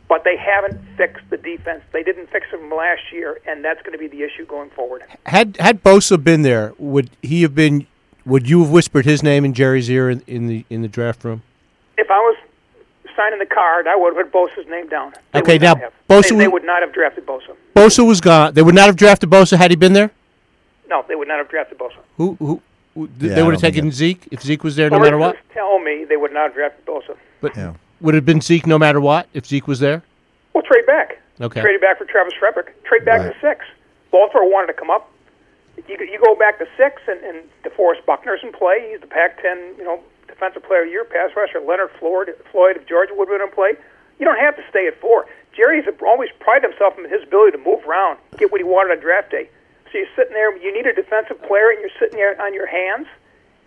But 0.07 0.23
they 0.23 0.37
haven't 0.37 0.79
fixed 0.95 1.27
the 1.31 1.37
defense. 1.37 1.81
They 1.91 2.03
didn't 2.03 2.29
fix 2.29 2.45
them 2.51 2.69
last 2.69 3.01
year, 3.11 3.41
and 3.47 3.65
that's 3.65 3.81
going 3.81 3.93
to 3.93 3.97
be 3.97 4.07
the 4.07 4.21
issue 4.21 4.45
going 4.45 4.69
forward. 4.69 5.03
Had 5.25 5.57
had 5.57 5.83
Bosa 5.83 6.23
been 6.23 6.43
there, 6.43 6.73
would 6.77 7.09
he 7.23 7.41
have 7.41 7.55
been? 7.55 7.87
Would 8.27 8.47
you 8.47 8.61
have 8.61 8.69
whispered 8.69 9.05
his 9.05 9.23
name 9.23 9.43
in 9.43 9.53
Jerry's 9.53 9.89
ear 9.89 10.09
in, 10.09 10.21
in 10.27 10.45
the 10.47 10.65
in 10.69 10.83
the 10.83 10.87
draft 10.87 11.25
room? 11.25 11.41
If 11.97 12.11
I 12.11 12.19
signing 13.17 13.39
the 13.39 13.45
card, 13.45 13.87
I 13.87 13.95
would 13.97 14.15
have 14.15 14.31
put 14.31 14.49
Bosa's 14.49 14.67
name 14.69 14.87
down. 14.87 15.13
They 15.33 15.39
Okay, 15.39 15.57
now, 15.57 15.73
not 15.73 15.81
have. 15.81 15.93
Bosa 16.09 16.29
they, 16.29 16.35
they 16.37 16.47
would- 16.47 16.53
would 16.53 16.63
not 16.63 16.81
have 16.81 16.93
drafted 16.93 17.25
Bosa. 17.25 17.55
Bosa 17.75 18.07
was 18.07 18.21
gone. 18.21 18.53
They 18.53 18.61
would 18.61 18.75
not 18.75 18.85
have 18.85 18.95
drafted 18.95 19.29
Bosa 19.29 19.57
had 19.57 19.71
he 19.71 19.75
been 19.75 19.91
there. 19.93 20.11
No, 20.89 21.03
they 21.07 21.15
would 21.15 21.27
not 21.27 21.39
have 21.39 21.49
drafted 21.49 21.77
Bosa. 21.77 21.97
Who 22.15 22.37
who? 22.39 22.61
who 22.93 23.09
Yeah, 23.19 23.35
they 23.35 23.43
would 23.43 23.53
have 23.53 23.61
don't 23.61 23.71
taken 23.71 23.85
that- 23.87 23.91
Zeke 23.95 24.27
if 24.31 24.41
Zeke 24.41 24.63
was 24.63 24.75
there, 24.77 24.89
no 24.89 24.99
matter 24.99 25.17
what. 25.17 25.35
Tell 25.53 25.79
me 25.79 26.05
they 26.05 26.15
would 26.17 26.31
not 26.33 26.43
have 26.43 26.53
drafted 26.53 26.85
Bosa. 26.85 27.15
But 27.41 27.55
Yeah. 27.57 27.73
would 27.99 28.15
it 28.15 28.19
have 28.19 28.25
been 28.25 28.39
Zeke 28.41 28.65
no 28.65 28.77
matter 28.79 29.01
what 29.01 29.27
if 29.33 29.45
Zeke 29.45 29.67
was 29.67 29.79
there? 29.81 30.01
Well, 30.53 30.63
trade 30.63 30.85
back. 30.85 31.17
Okay. 31.41 31.61
Traded 31.61 31.81
back 31.81 31.97
for 31.97 32.05
Travis 32.05 32.33
Frederick. 32.39 32.81
Trade 32.85 33.05
back 33.05 33.19
Right. 33.21 33.33
to 33.33 33.39
six. 33.39 33.65
Baltimore 34.11 34.49
wanted 34.49 34.67
to 34.67 34.73
come 34.73 34.89
up. 34.89 35.11
You, 35.87 35.95
you 35.99 36.17
go 36.23 36.33
back 36.33 36.57
to 36.57 36.67
six, 36.75 37.01
and, 37.07 37.19
and 37.23 37.37
DeForest 37.63 38.03
Buckner's 38.07 38.39
in 38.41 38.51
play. 38.51 38.89
He's 38.89 39.01
the 39.01 39.05
Pac-10, 39.07 39.77
you 39.77 39.83
know, 39.83 39.99
defensive 40.37 40.63
player 40.63 40.81
of 40.81 40.87
the 40.87 40.91
year, 40.91 41.03
pass 41.03 41.31
rusher. 41.35 41.59
Leonard 41.59 41.89
Floyd, 41.99 42.29
Floyd 42.51 42.77
of 42.77 42.85
Georgia 42.85 43.13
would 43.15 43.27
have 43.27 43.37
been 43.39 43.47
in 43.47 43.53
play. 43.53 43.73
You 44.19 44.25
don't 44.25 44.37
have 44.39 44.55
to 44.55 44.63
stay 44.69 44.87
at 44.87 44.99
four. 45.01 45.25
Jerry's 45.55 45.85
always 46.05 46.29
prided 46.39 46.69
himself 46.69 46.93
on 46.97 47.09
his 47.09 47.23
ability 47.23 47.57
to 47.57 47.63
move 47.63 47.83
around, 47.87 48.19
get 48.37 48.51
what 48.51 48.61
he 48.61 48.65
wanted 48.65 48.91
on 48.93 48.99
draft 49.01 49.31
day. 49.31 49.49
So 49.91 49.97
you're 49.97 50.07
sitting 50.15 50.33
there. 50.33 50.55
You 50.57 50.73
need 50.73 50.85
a 50.85 50.93
defensive 50.93 51.41
player, 51.41 51.71
and 51.71 51.79
you're 51.81 51.89
sitting 51.99 52.17
there 52.17 52.39
on 52.41 52.53
your 52.53 52.67
hands 52.67 53.07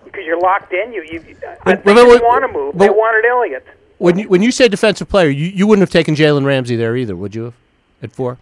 because 0.05 0.25
you're 0.25 0.39
locked 0.39 0.73
in. 0.73 0.93
You, 0.93 1.03
you, 1.03 1.19
I 1.21 1.57
But- 1.65 1.65
think 1.65 1.85
but- 1.85 1.95
they 1.95 2.19
want 2.19 2.43
to 2.47 2.53
move. 2.53 2.79
They 2.79 2.91
wanted 2.91 3.27
Elliott. 3.27 3.67
When 3.99 4.19
you 4.19 4.29
when 4.29 4.41
you 4.43 4.51
say 4.51 4.67
defensive 4.69 5.09
player, 5.11 5.29
you, 5.29 5.47
you 5.49 5.67
wouldn't 5.67 5.83
have 5.83 5.91
taken 5.91 6.15
Jalen 6.15 6.47
Ramsey 6.47 6.75
there 6.77 6.97
either, 6.97 7.15
would 7.15 7.35
you 7.35 7.45
have? 7.45 7.55
At 8.03 8.13
four. 8.13 8.39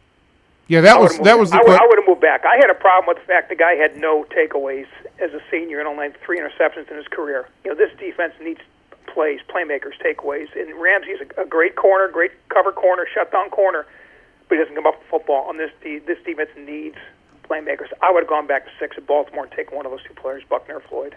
Yeah, 0.68 0.82
that 0.82 0.96
I 0.96 1.00
was 1.00 1.18
that 1.20 1.36
was 1.38 1.50
the 1.50 1.56
I 1.56 1.62
would, 1.66 1.80
I 1.82 1.86
would 1.86 1.98
have 1.98 2.06
moved 2.06 2.20
back. 2.20 2.44
I 2.44 2.56
had 2.56 2.70
a 2.70 2.74
problem 2.74 3.08
with 3.08 3.16
the 3.16 3.26
fact 3.26 3.48
the 3.48 3.56
guy 3.56 3.74
had 3.74 3.96
no 3.96 4.24
takeaways 4.24 4.86
as 5.20 5.32
a 5.32 5.40
senior 5.50 5.78
and 5.78 5.88
only 5.88 6.04
had 6.06 6.20
three 6.20 6.38
interceptions 6.38 6.90
in 6.90 6.96
his 6.96 7.08
career. 7.08 7.48
You 7.64 7.70
know, 7.70 7.76
this 7.76 7.90
defense 7.98 8.34
needs 8.40 8.60
plays, 9.06 9.40
playmakers, 9.48 9.98
takeaways, 10.04 10.48
and 10.54 10.80
Ramsey's 10.80 11.18
a, 11.36 11.42
a 11.42 11.46
great 11.46 11.76
corner, 11.76 12.08
great 12.08 12.32
cover 12.50 12.72
corner, 12.72 13.06
shutdown 13.12 13.50
corner, 13.50 13.86
but 14.48 14.56
he 14.56 14.60
doesn't 14.62 14.74
come 14.74 14.86
up 14.86 14.98
with 14.98 15.08
football. 15.08 15.50
And 15.50 15.58
this 15.58 15.70
de- 15.82 15.98
this 16.00 16.18
defense 16.24 16.50
needs 16.56 16.96
playmakers. 17.48 17.88
I 18.02 18.12
would 18.12 18.20
have 18.20 18.28
gone 18.28 18.46
back 18.46 18.64
to 18.66 18.70
six 18.78 18.96
at 18.96 19.06
Baltimore 19.06 19.44
and 19.44 19.52
taken 19.52 19.76
one 19.76 19.86
of 19.86 19.92
those 19.92 20.02
two 20.04 20.14
players, 20.14 20.42
Buckner 20.48 20.76
or 20.76 20.80
Floyd. 20.80 21.16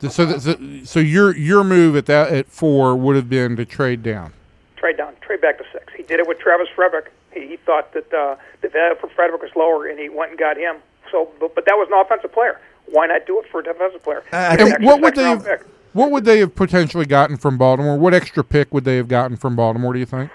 So, 0.00 0.26
th- 0.26 0.40
so, 0.40 0.84
so 0.84 1.00
your 1.00 1.34
your 1.36 1.64
move 1.64 1.96
at 1.96 2.06
that 2.06 2.32
at 2.32 2.46
four 2.46 2.94
would 2.94 3.16
have 3.16 3.28
been 3.28 3.56
to 3.56 3.64
trade 3.64 4.02
down. 4.02 4.32
Trade 4.76 4.96
down, 4.96 5.14
trade 5.20 5.40
back 5.40 5.58
to 5.58 5.64
six. 5.72 5.92
He 5.96 6.04
did 6.04 6.20
it 6.20 6.28
with 6.28 6.38
Travis 6.38 6.68
Frederick. 6.74 7.10
He, 7.32 7.48
he 7.48 7.56
thought 7.56 7.92
that 7.94 8.12
uh, 8.12 8.36
the 8.60 8.68
value 8.68 8.94
for 9.00 9.08
Frederick 9.08 9.42
was 9.42 9.50
lower, 9.56 9.86
and 9.86 9.98
he 9.98 10.08
went 10.08 10.30
and 10.30 10.38
got 10.38 10.56
him. 10.56 10.76
So, 11.10 11.30
but, 11.40 11.54
but 11.54 11.64
that 11.64 11.74
was 11.74 11.88
an 11.90 11.98
offensive 11.98 12.32
player. 12.32 12.60
Why 12.90 13.06
not 13.06 13.26
do 13.26 13.38
it 13.40 13.46
for 13.50 13.60
a 13.60 13.64
defensive 13.64 14.02
player? 14.02 14.22
I 14.32 14.56
Get 14.56 14.76
And 14.76 14.84
what 14.84 15.00
would 15.00 15.14
they 15.14 15.24
have? 15.24 15.44
pick. 15.44 15.60
What 15.92 16.10
would 16.10 16.24
they 16.24 16.38
have 16.40 16.54
potentially 16.54 17.06
gotten 17.06 17.36
from 17.36 17.58
Baltimore? 17.58 17.96
What 17.98 18.14
extra 18.14 18.44
pick 18.44 18.72
would 18.72 18.84
they 18.84 18.96
have 18.96 19.08
gotten 19.08 19.36
from 19.36 19.56
Baltimore? 19.56 19.92
Do 19.92 19.98
you 19.98 20.06
think? 20.06 20.30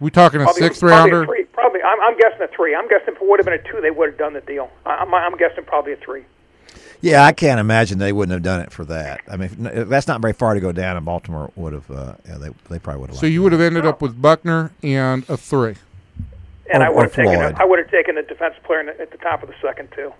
We 0.00 0.10
talking 0.10 0.40
a 0.40 0.44
Probably, 0.44 0.62
sixth 0.62 0.80
probably 0.80 1.12
rounder? 1.12 1.22
A 1.22 1.26
three. 1.26 1.44
Probably, 1.44 1.82
I'm, 1.82 2.00
I'm 2.00 2.16
guessing 2.16 2.40
a 2.42 2.48
three. 2.48 2.74
I'm 2.74 2.88
guessing 2.88 3.14
if 3.14 3.20
it 3.20 3.28
would 3.28 3.38
have 3.38 3.44
been 3.44 3.54
a 3.54 3.62
two, 3.62 3.80
they 3.82 3.90
would 3.90 4.08
have 4.10 4.18
done 4.18 4.32
the 4.32 4.40
deal. 4.40 4.70
I- 4.86 4.96
I'm, 4.96 5.12
I'm 5.14 5.36
guessing 5.36 5.64
probably 5.64 5.92
a 5.92 5.96
three. 5.96 6.24
Yeah, 7.02 7.24
I 7.24 7.32
can't 7.32 7.60
imagine 7.60 7.98
they 7.98 8.12
wouldn't 8.12 8.32
have 8.32 8.42
done 8.42 8.60
it 8.60 8.72
for 8.72 8.84
that. 8.86 9.20
I 9.30 9.36
mean, 9.36 9.70
if- 9.72 9.88
that's 9.88 10.08
not 10.08 10.20
very 10.22 10.32
far 10.32 10.54
to 10.54 10.60
go 10.60 10.72
down, 10.72 10.96
and 10.96 11.04
Baltimore 11.04 11.50
would 11.54 11.74
have. 11.74 11.90
Uh, 11.90 12.14
yeah, 12.26 12.38
they 12.38 12.48
they 12.70 12.78
probably 12.78 13.00
would 13.02 13.10
have. 13.10 13.18
So 13.18 13.26
you 13.26 13.42
would 13.42 13.52
have 13.52 13.60
ended 13.60 13.84
up 13.84 14.00
with 14.00 14.20
Buckner 14.20 14.70
and 14.82 15.28
a 15.28 15.36
three. 15.36 15.76
And 16.72 16.82
Or- 16.82 16.86
I 16.86 16.90
would 16.90 17.02
have 17.04 17.14
taken. 17.14 17.34
A, 17.40 17.54
I 17.60 17.64
would 17.64 17.78
have 17.78 17.90
taken 17.90 18.16
a 18.16 18.22
defensive 18.22 18.62
player 18.62 18.80
in 18.80 18.86
the, 18.86 19.00
at 19.00 19.10
the 19.10 19.18
top 19.18 19.42
of 19.42 19.48
the 19.48 19.54
second 19.60 19.88
too. 19.94 20.12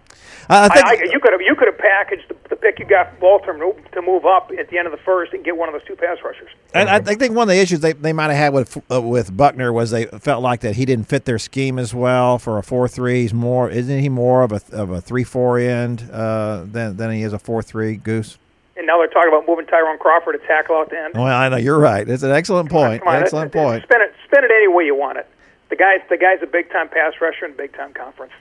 I, 0.48 0.64
I 0.64 0.68
think. 0.68 0.86
I, 0.86 0.90
I, 0.90 1.02
you 1.12 1.20
could 1.20 1.32
have 1.32 1.40
you 1.40 1.54
could 1.54 1.68
have 1.68 1.78
packaged 1.78 2.28
the, 2.28 2.36
the 2.48 2.56
pick 2.56 2.78
you 2.78 2.84
got 2.86 3.10
from 3.10 3.20
Baltimore 3.20 3.74
to 3.92 4.02
move- 4.02 4.24
up 4.26 4.50
at 4.58 4.68
the 4.68 4.78
end 4.78 4.86
of 4.86 4.92
the 4.92 4.98
first 4.98 5.32
and 5.32 5.44
get 5.44 5.56
one 5.56 5.68
of 5.68 5.72
those 5.74 5.84
two 5.86 5.96
pass 5.96 6.18
rushers. 6.24 6.48
And 6.74 6.88
I, 6.88 6.96
I 6.96 7.14
think 7.14 7.34
one 7.34 7.48
of 7.48 7.54
the 7.54 7.60
issues 7.60 7.80
they, 7.80 7.92
they 7.92 8.12
might 8.12 8.30
have 8.30 8.36
had 8.36 8.52
with 8.52 8.76
uh, 8.90 9.00
with 9.00 9.36
Buckner 9.36 9.72
was 9.72 9.90
they 9.90 10.06
felt 10.06 10.42
like 10.42 10.60
that 10.60 10.76
he 10.76 10.84
didn't 10.84 11.04
fit 11.08 11.24
their 11.24 11.38
scheme 11.38 11.78
as 11.78 11.94
well 11.94 12.38
for 12.38 12.58
a 12.58 12.62
four 12.62 12.88
three. 12.88 13.22
He's 13.22 13.34
more 13.34 13.70
isn't 13.70 14.00
he 14.00 14.08
more 14.08 14.42
of 14.42 14.52
a 14.52 14.60
of 14.72 14.90
a 14.90 15.00
three 15.00 15.24
four 15.24 15.58
end 15.58 16.08
uh, 16.12 16.64
than 16.66 16.96
than 16.96 17.12
he 17.12 17.22
is 17.22 17.32
a 17.32 17.38
four 17.38 17.62
three 17.62 17.96
goose. 17.96 18.38
And 18.76 18.86
now 18.86 18.98
they're 18.98 19.08
talking 19.08 19.28
about 19.28 19.46
moving 19.46 19.66
Tyrone 19.66 19.98
Crawford 19.98 20.40
to 20.40 20.46
tackle 20.46 20.74
out 20.76 20.88
the 20.90 20.98
end. 20.98 21.12
Well, 21.14 21.24
I 21.26 21.48
know 21.50 21.58
you're 21.58 21.78
right. 21.78 22.08
It's 22.08 22.22
an 22.22 22.30
excellent 22.30 22.70
point. 22.70 23.02
Come 23.02 23.08
on, 23.14 23.22
excellent 23.22 23.54
it- 23.54 23.58
it- 23.58 23.62
point. 23.62 23.82
Spin 23.84 24.00
it, 24.00 24.14
spin 24.26 24.42
it 24.42 24.50
any 24.50 24.68
way 24.68 24.84
you 24.86 24.94
want 24.96 25.18
it. 25.18 25.28
The 25.70 25.76
guy's 25.76 26.00
the 26.08 26.18
guy's 26.18 26.42
a 26.42 26.46
big 26.46 26.70
time 26.70 26.88
pass 26.88 27.14
rusher 27.20 27.46
in 27.46 27.52
a 27.52 27.54
big 27.54 27.72
time 27.72 27.94
conference. 27.94 28.32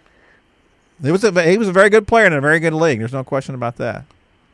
He 1.02 1.12
was 1.12 1.24
a 1.24 1.32
he 1.44 1.58
was 1.58 1.68
a 1.68 1.72
very 1.72 1.90
good 1.90 2.08
player 2.08 2.26
in 2.26 2.34
a 2.34 2.42
very 2.42 2.60
good 2.60 2.74
league. 2.74 3.00
There's 3.00 3.14
no 3.14 3.24
question 3.24 3.56
about 3.56 3.78
that. 3.78 4.04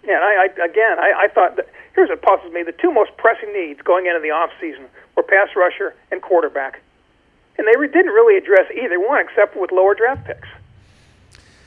Yeah, 0.05 0.15
and 0.15 0.23
I, 0.23 0.43
I 0.43 0.65
again, 0.65 0.99
I, 0.99 1.13
I 1.23 1.27
thought 1.29 1.55
that 1.55 1.67
here's 1.95 2.09
what 2.09 2.21
puzzles 2.21 2.53
me: 2.53 2.61
the 2.63 2.73
two 2.73 2.91
most 2.91 3.15
pressing 3.17 3.51
needs 3.53 3.81
going 3.81 4.05
into 4.05 4.19
the 4.19 4.31
off 4.31 4.51
season 4.61 4.85
were 5.15 5.23
pass 5.23 5.49
rusher 5.55 5.95
and 6.11 6.21
quarterback, 6.21 6.81
and 7.57 7.65
they 7.65 7.75
re- 7.79 7.87
didn't 7.87 8.11
really 8.11 8.37
address 8.37 8.69
either 8.71 8.99
one 8.99 9.21
except 9.25 9.55
with 9.55 9.71
lower 9.71 9.95
draft 9.95 10.25
picks. 10.25 10.47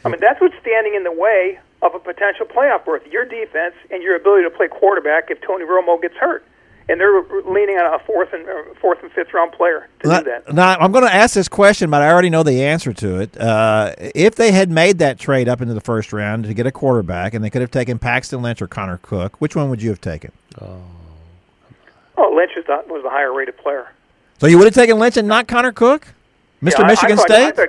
I 0.04 0.10
mean, 0.10 0.20
that's 0.20 0.40
what's 0.40 0.56
standing 0.60 0.94
in 0.94 1.02
the 1.02 1.12
way 1.12 1.58
of 1.82 1.94
a 1.94 1.98
potential 1.98 2.46
playoff 2.46 2.84
berth: 2.84 3.06
your 3.10 3.24
defense 3.24 3.74
and 3.90 4.02
your 4.02 4.14
ability 4.14 4.44
to 4.44 4.50
play 4.50 4.68
quarterback 4.68 5.30
if 5.30 5.40
Tony 5.40 5.64
Romo 5.64 6.00
gets 6.00 6.16
hurt, 6.16 6.44
and 6.88 6.98
they're 7.00 7.22
leaning 7.46 7.76
on 7.76 7.94
a 7.94 7.98
fourth 8.04 8.32
and 8.32 8.48
uh, 8.48 8.74
fourth 8.80 9.02
and 9.02 9.12
fifth 9.12 9.32
round 9.34 9.52
player 9.52 9.88
to 10.00 10.08
Now, 10.08 10.18
do 10.20 10.24
that. 10.24 10.52
now, 10.54 10.76
I'm 10.78 10.90
going 10.92 11.04
to 11.04 11.12
ask 11.12 11.34
this 11.34 11.48
question, 11.48 11.90
but 11.90 12.02
I 12.02 12.10
already 12.10 12.30
know 12.30 12.42
the 12.42 12.62
answer 12.64 12.92
to 12.94 13.20
it. 13.20 13.38
Uh, 13.38 13.94
if 13.98 14.34
they 14.36 14.52
had 14.52 14.70
made 14.70 14.98
that 14.98 15.18
trade 15.18 15.48
up 15.48 15.60
into 15.60 15.74
the 15.74 15.80
first 15.80 16.12
round 16.12 16.44
to 16.44 16.54
get 16.54 16.66
a 16.66 16.72
quarterback, 16.72 17.34
and 17.34 17.44
they 17.44 17.50
could 17.50 17.60
have 17.60 17.70
taken 17.70 17.98
Paxton 17.98 18.40
Lynch 18.42 18.62
or 18.62 18.66
Connor 18.66 18.98
Cook, 19.02 19.36
which 19.40 19.54
one 19.54 19.68
would 19.70 19.82
you 19.82 19.90
have 19.90 20.00
taken? 20.00 20.32
Oh, 20.60 22.32
Lynch 22.34 22.52
was 22.56 22.64
the, 22.66 22.82
was 22.92 23.02
the 23.02 23.10
higher 23.10 23.32
rated 23.32 23.56
player. 23.58 23.88
So 24.40 24.46
you 24.46 24.56
would 24.58 24.64
have 24.66 24.74
taken 24.74 24.98
Lynch 24.98 25.16
and 25.16 25.28
not 25.28 25.48
Connor 25.48 25.72
Cook, 25.72 26.06
Mr. 26.62 26.78
Yeah, 26.78 26.84
I- 26.84 26.88
Michigan 26.88 27.12
I 27.12 27.16
thought, 27.16 27.26
State. 27.28 27.46
I 27.46 27.50
thought, 27.52 27.68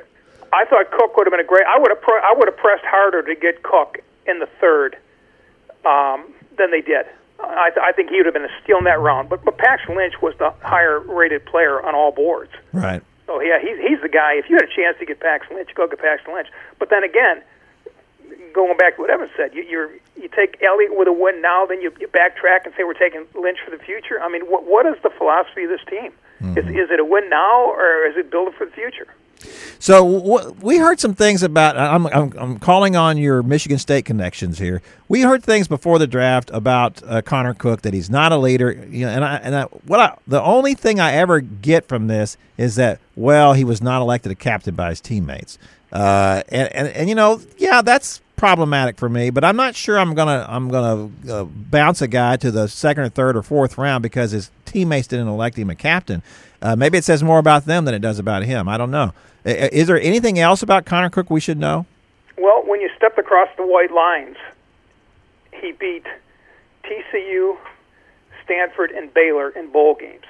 I 0.54 0.66
thought 0.66 0.92
Cook 0.92 1.18
would 1.18 1.28
have 1.28 1.32
been 1.32 1.40
a 1.40 1.44
great. 1.44 1.66
I 1.68 1.78
would 1.78 1.92
have. 1.92 2.02
Pre- 2.02 2.22
I 2.24 2.34
would 2.36 2.48
have 2.48 2.58
pressed 2.58 2.84
harder 2.86 3.22
to 3.22 3.36
get 3.36 3.62
Cook 3.64 4.00
in 4.26 4.40
the 4.40 4.48
third 4.60 4.98
um, 5.86 6.34
than 6.58 6.72
they 6.72 6.82
did. 6.82 7.06
I, 7.41 7.69
th- 7.69 7.84
I 7.84 7.91
think 7.91 8.10
he 8.10 8.17
would 8.17 8.25
have 8.25 8.34
been 8.34 8.46
a 8.46 8.55
steal 8.63 8.77
in 8.77 8.84
that 8.86 9.00
round. 9.00 9.29
But 9.29 9.43
but 9.43 9.58
Paxton 9.58 9.96
Lynch 9.96 10.22
was 10.22 10.34
the 10.39 10.53
higher 10.62 11.00
rated 11.00 11.46
player 11.46 11.81
on 11.81 11.96
all 11.96 12.12
boards. 12.12 12.51
right. 12.74 13.01
So 13.27 13.41
yeah, 13.41 13.60
he's 13.62 13.77
he's 13.77 14.01
the 14.01 14.10
guy. 14.10 14.34
If 14.34 14.50
you 14.50 14.55
had 14.55 14.65
a 14.65 14.75
chance 14.75 14.98
to 15.00 15.05
get 15.05 15.19
Paxton 15.19 15.55
Lynch, 15.55 15.69
go 15.75 15.88
get 15.88 16.00
Paxton 16.00 16.34
Lynch. 16.34 16.48
But 16.79 16.89
then 16.89 17.03
again, 17.03 17.43
going 18.53 18.75
back 18.77 18.96
to 18.96 19.01
what 19.01 19.10
Evan 19.10 19.29
said, 19.38 19.53
you 19.53 19.63
you're, 19.63 19.91
you 20.17 20.27
take 20.36 20.62
Elliott 20.63 20.98
with 20.98 21.08
a 21.08 21.13
win 21.13 21.41
now, 21.41 21.65
then 21.65 21.81
you, 21.81 21.93
you 22.00 22.08
backtrack 22.08 22.65
and 22.65 22.74
say 22.75 22.84
we're 22.84 22.93
taking 22.93 23.25
Lynch 23.39 23.60
for 23.63 23.72
the 23.72 23.81
future. 23.81 24.19
I 24.22 24.29
mean, 24.29 24.50
what 24.50 24.65
what 24.65 24.86
is 24.86 24.96
the 25.03 25.12
philosophy 25.12 25.63
of 25.63 25.69
this 25.69 25.86
team? 25.89 26.12
Mm-hmm. 26.41 26.58
Is 26.58 26.65
is 26.65 26.89
it 26.91 27.00
a 27.00 27.05
win 27.05 27.29
now 27.29 27.69
or 27.69 28.05
is 28.08 28.17
it 28.17 28.31
building 28.31 28.53
for 28.58 28.65
the 28.65 28.72
future? 28.72 29.08
So 29.79 30.53
we 30.62 30.77
heard 30.77 31.00
some 31.00 31.13
things 31.13 31.43
about. 31.43 31.77
I'm, 31.77 32.08
I'm, 32.08 32.34
I'm 32.38 32.60
calling 32.60 32.96
on 32.96 33.17
your 33.17 33.41
Michigan 33.43 33.77
State 33.77 34.05
connections 34.05 34.60
here. 34.60 34.81
We 35.08 35.22
heard 35.22 35.43
things 35.43 35.67
before 35.67 36.00
the 36.00 36.08
draft 36.08 36.50
about 36.53 37.01
uh, 37.05 37.22
Connor 37.22 37.53
Cook 37.53 37.81
that 37.84 37.93
he's 37.93 38.10
not 38.10 38.31
a 38.31 38.38
leader. 38.38 38.72
You 38.89 39.05
know, 39.05 39.12
and 39.12 39.24
I 39.24 39.36
and 39.38 39.55
I, 39.55 39.63
what 39.63 40.00
I, 40.00 40.17
the 40.27 40.41
only 40.41 40.74
thing 40.74 41.00
I 41.00 41.13
ever 41.13 41.39
get 41.39 41.88
from 41.88 42.08
this 42.08 42.38
is 42.58 42.75
that 42.75 43.00
well, 43.15 43.53
he 43.53 43.63
was 43.63 43.81
not 43.81 44.01
elected 44.01 44.31
a 44.31 44.36
captain 44.36 44.75
by 44.75 44.89
his 44.89 45.01
teammates. 45.01 45.58
Uh, 45.91 46.43
and, 46.50 46.74
and 46.74 46.88
and 46.89 47.10
you 47.10 47.15
know, 47.15 47.41
yeah, 47.58 47.81
that's 47.81 48.22
problematic 48.36 48.98
for 48.98 49.10
me. 49.10 49.29
But 49.29 49.43
I'm 49.43 49.55
not 49.55 49.75
sure 49.75 50.00
I'm 50.00 50.13
gonna 50.15 50.46
I'm 50.48 50.69
gonna 50.69 51.10
uh, 51.29 51.43
bounce 51.43 52.01
a 52.01 52.08
guy 52.08 52.38
to 52.38 52.51
the 52.51 52.67
second 52.67 53.03
or 53.03 53.10
third 53.10 53.36
or 53.36 53.43
fourth 53.43 53.77
round 53.77 54.01
because 54.01 54.31
his 54.31 54.51
teammates 54.65 55.08
didn't 55.08 55.27
elect 55.27 55.58
him 55.58 55.69
a 55.69 55.75
captain. 55.75 56.24
Uh, 56.62 56.75
maybe 56.75 56.98
it 56.98 57.03
says 57.03 57.24
more 57.24 57.39
about 57.39 57.65
them 57.65 57.86
than 57.86 57.93
it 57.93 58.00
does 58.00 58.19
about 58.19 58.43
him. 58.43 58.67
I 58.67 58.77
don't 58.77 58.91
know. 58.91 59.13
Is 59.46 59.88
there 59.88 60.00
anything 60.00 60.39
else 60.39 60.62
about 60.62 60.86
Connor 60.86 61.10
Cook 61.10 61.29
we 61.29 61.39
should 61.39 61.58
know? 61.58 61.86
Well, 62.38 62.63
when 62.65 62.81
you 62.81 62.89
stepped 62.96 63.17
across 63.17 63.50
the 63.58 63.65
white 63.65 63.91
lines, 63.91 64.38
he 65.53 65.72
beat 65.72 66.05
TCU, 66.84 67.58
Stanford, 68.43 68.91
and 68.91 69.13
Baylor 69.13 69.50
in 69.50 69.72
bowl 69.72 69.96
games. 69.96 70.25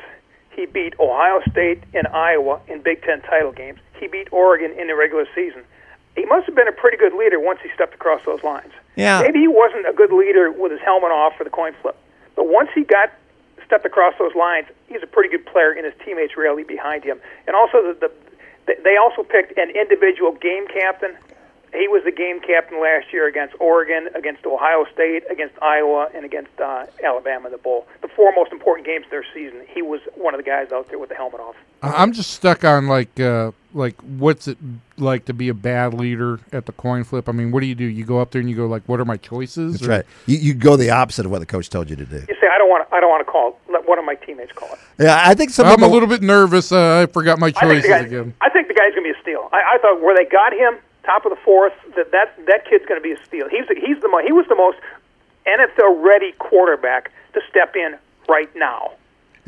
He 0.52 0.66
beat 0.66 0.94
Ohio 1.00 1.42
State 1.52 1.84
and 1.94 2.08
Iowa 2.08 2.60
in 2.68 2.82
Big 2.82 3.02
Ten 3.04 3.22
title 3.22 3.52
games. 3.52 3.80
He 4.00 4.08
beat 4.08 4.28
Oregon 4.32 4.72
in 4.78 4.88
the 4.88 4.96
regular 4.96 5.26
season. 5.36 5.64
He 6.16 6.26
must 6.26 6.46
have 6.48 6.56
been 6.56 6.68
a 6.68 6.74
pretty 6.74 6.98
good 6.98 7.14
leader 7.14 7.40
once 7.40 7.60
he 7.64 7.70
stepped 7.74 7.94
across 7.94 8.22
those 8.26 8.44
lines. 8.44 8.74
Yeah. 8.96 9.22
Maybe 9.22 9.40
he 9.40 9.48
wasn't 9.48 9.88
a 9.88 9.94
good 9.94 10.12
leader 10.12 10.52
with 10.52 10.72
his 10.72 10.82
helmet 10.82 11.12
off 11.12 11.38
for 11.38 11.44
the 11.44 11.50
coin 11.50 11.74
flip, 11.82 11.96
but 12.36 12.48
once 12.48 12.70
he 12.76 12.84
got 12.84 13.14
stepped 13.66 13.86
across 13.86 14.16
those 14.18 14.34
lines, 14.36 14.66
he's 14.88 15.04
a 15.04 15.08
pretty 15.08 15.30
good 15.30 15.46
player, 15.46 15.72
and 15.72 15.86
his 15.86 15.94
teammates 16.04 16.36
rallied 16.36 16.68
behind 16.68 17.04
him. 17.04 17.20
And 17.46 17.56
also, 17.56 17.94
the, 17.94 17.96
the 18.08 18.12
they 18.84 18.98
also 18.98 19.24
picked 19.24 19.58
an 19.58 19.70
individual 19.72 20.34
game 20.34 20.68
captain. 20.68 21.18
He 21.74 21.88
was 21.88 22.04
the 22.04 22.12
game 22.12 22.40
captain 22.40 22.82
last 22.82 23.14
year 23.14 23.28
against 23.28 23.56
Oregon, 23.60 24.10
against 24.16 24.46
Ohio 24.46 24.86
State, 24.94 25.24
against 25.30 25.56
Iowa, 25.62 26.10
and 26.16 26.26
against 26.26 26.52
uh, 26.60 26.86
Alabama 27.04 27.46
in 27.48 27.52
the 27.52 27.58
bowl. 27.58 27.88
The 28.02 28.08
four 28.08 28.32
most 28.34 28.52
important 28.52 28.86
games 28.88 29.06
of 29.06 29.12
their 29.12 29.26
season. 29.34 29.62
He 29.74 29.82
was 29.82 30.02
one 30.16 30.34
of 30.34 30.40
the 30.40 30.44
guys 30.50 30.72
out 30.72 30.88
there 30.90 30.98
with 31.00 31.10
the 31.10 31.16
helmet 31.16 31.40
off. 31.42 31.56
I- 31.84 31.94
I'm 32.02 32.12
just 32.12 32.32
stuck 32.32 32.64
on 32.66 32.88
like 32.88 33.20
uh, 33.20 33.52
like 33.74 33.96
what's 34.02 34.48
it 34.48 34.58
like 34.98 35.26
to 35.26 35.34
be 35.34 35.48
a 35.50 35.54
bad 35.54 35.94
leader 35.94 36.40
at 36.52 36.66
the 36.66 36.72
coin 36.74 37.04
flip? 37.04 37.30
I 37.30 37.32
mean, 37.32 37.52
what 37.52 37.62
do 37.62 37.68
you 37.68 37.76
do? 37.76 37.86
You 37.86 38.04
go 38.04 38.20
up 38.20 38.32
there 38.32 38.42
and 38.42 38.50
you 38.50 38.56
go 38.56 38.66
like, 38.66 38.84
what 38.88 39.00
are 39.00 39.06
my 39.06 39.18
choices? 39.18 39.74
That's 39.74 39.86
Or- 39.88 39.90
right. 39.92 40.06
You, 40.26 40.38
you 40.38 40.54
go 40.56 40.76
the 40.76 40.90
opposite 40.90 41.26
of 41.26 41.32
what 41.32 41.40
the 41.40 41.46
coach 41.46 41.70
told 41.70 41.90
you 41.90 41.96
to 41.96 42.06
do. 42.06 42.18
You 42.18 42.36
say, 42.42 42.48
I 42.52 42.58
don't 42.58 42.70
want. 42.70 42.90
To, 42.90 42.96
I 42.96 43.00
don't 43.00 43.10
want 43.10 43.26
to 43.26 43.32
call. 43.32 43.50
it. 43.68 43.72
Let 43.72 43.88
one 43.88 44.00
of 44.00 44.06
my 44.06 44.16
teammates 44.16 44.52
call 44.54 44.70
it. 44.74 44.80
Yeah, 45.00 45.22
I 45.24 45.36
think 45.36 45.52
some 45.52 45.68
I'm 45.68 45.84
a 45.84 45.88
little 45.88 46.10
bit 46.10 46.22
nervous. 46.22 46.72
Uh, 46.72 47.02
I 47.08 47.12
forgot 47.12 47.40
my 47.40 47.52
choices 47.52 47.84
the 47.84 47.90
guy, 47.90 48.00
again. 48.00 48.34
I 48.42 48.50
think 48.50 48.68
the 48.68 48.74
guy's 48.74 48.92
going 48.94 49.04
to 49.06 49.14
be 49.14 49.18
a 49.18 49.22
steal. 49.22 49.48
I, 49.54 49.76
I 49.76 49.78
thought 49.82 50.02
where 50.02 50.16
they 50.16 50.26
got 50.30 50.52
him, 50.52 50.78
top 51.10 51.26
of 51.26 51.32
the 51.34 51.42
fourth, 51.42 51.74
that 51.96 52.12
that, 52.12 52.38
that 52.46 52.70
kid's 52.70 52.86
going 52.86 53.02
to 53.02 53.04
be 53.04 53.14
a 53.18 53.26
steal. 53.26 53.50
He's 53.50 53.66
the, 53.66 53.74
he's 53.74 53.98
the 54.02 54.10
he 54.26 54.32
was 54.32 54.46
the 54.46 54.56
most 54.56 54.78
NFL 55.50 56.04
ready 56.04 56.34
quarterback 56.38 57.12
to 57.34 57.42
step 57.50 57.76
in 57.76 57.98
right 58.28 58.54
now 58.56 58.94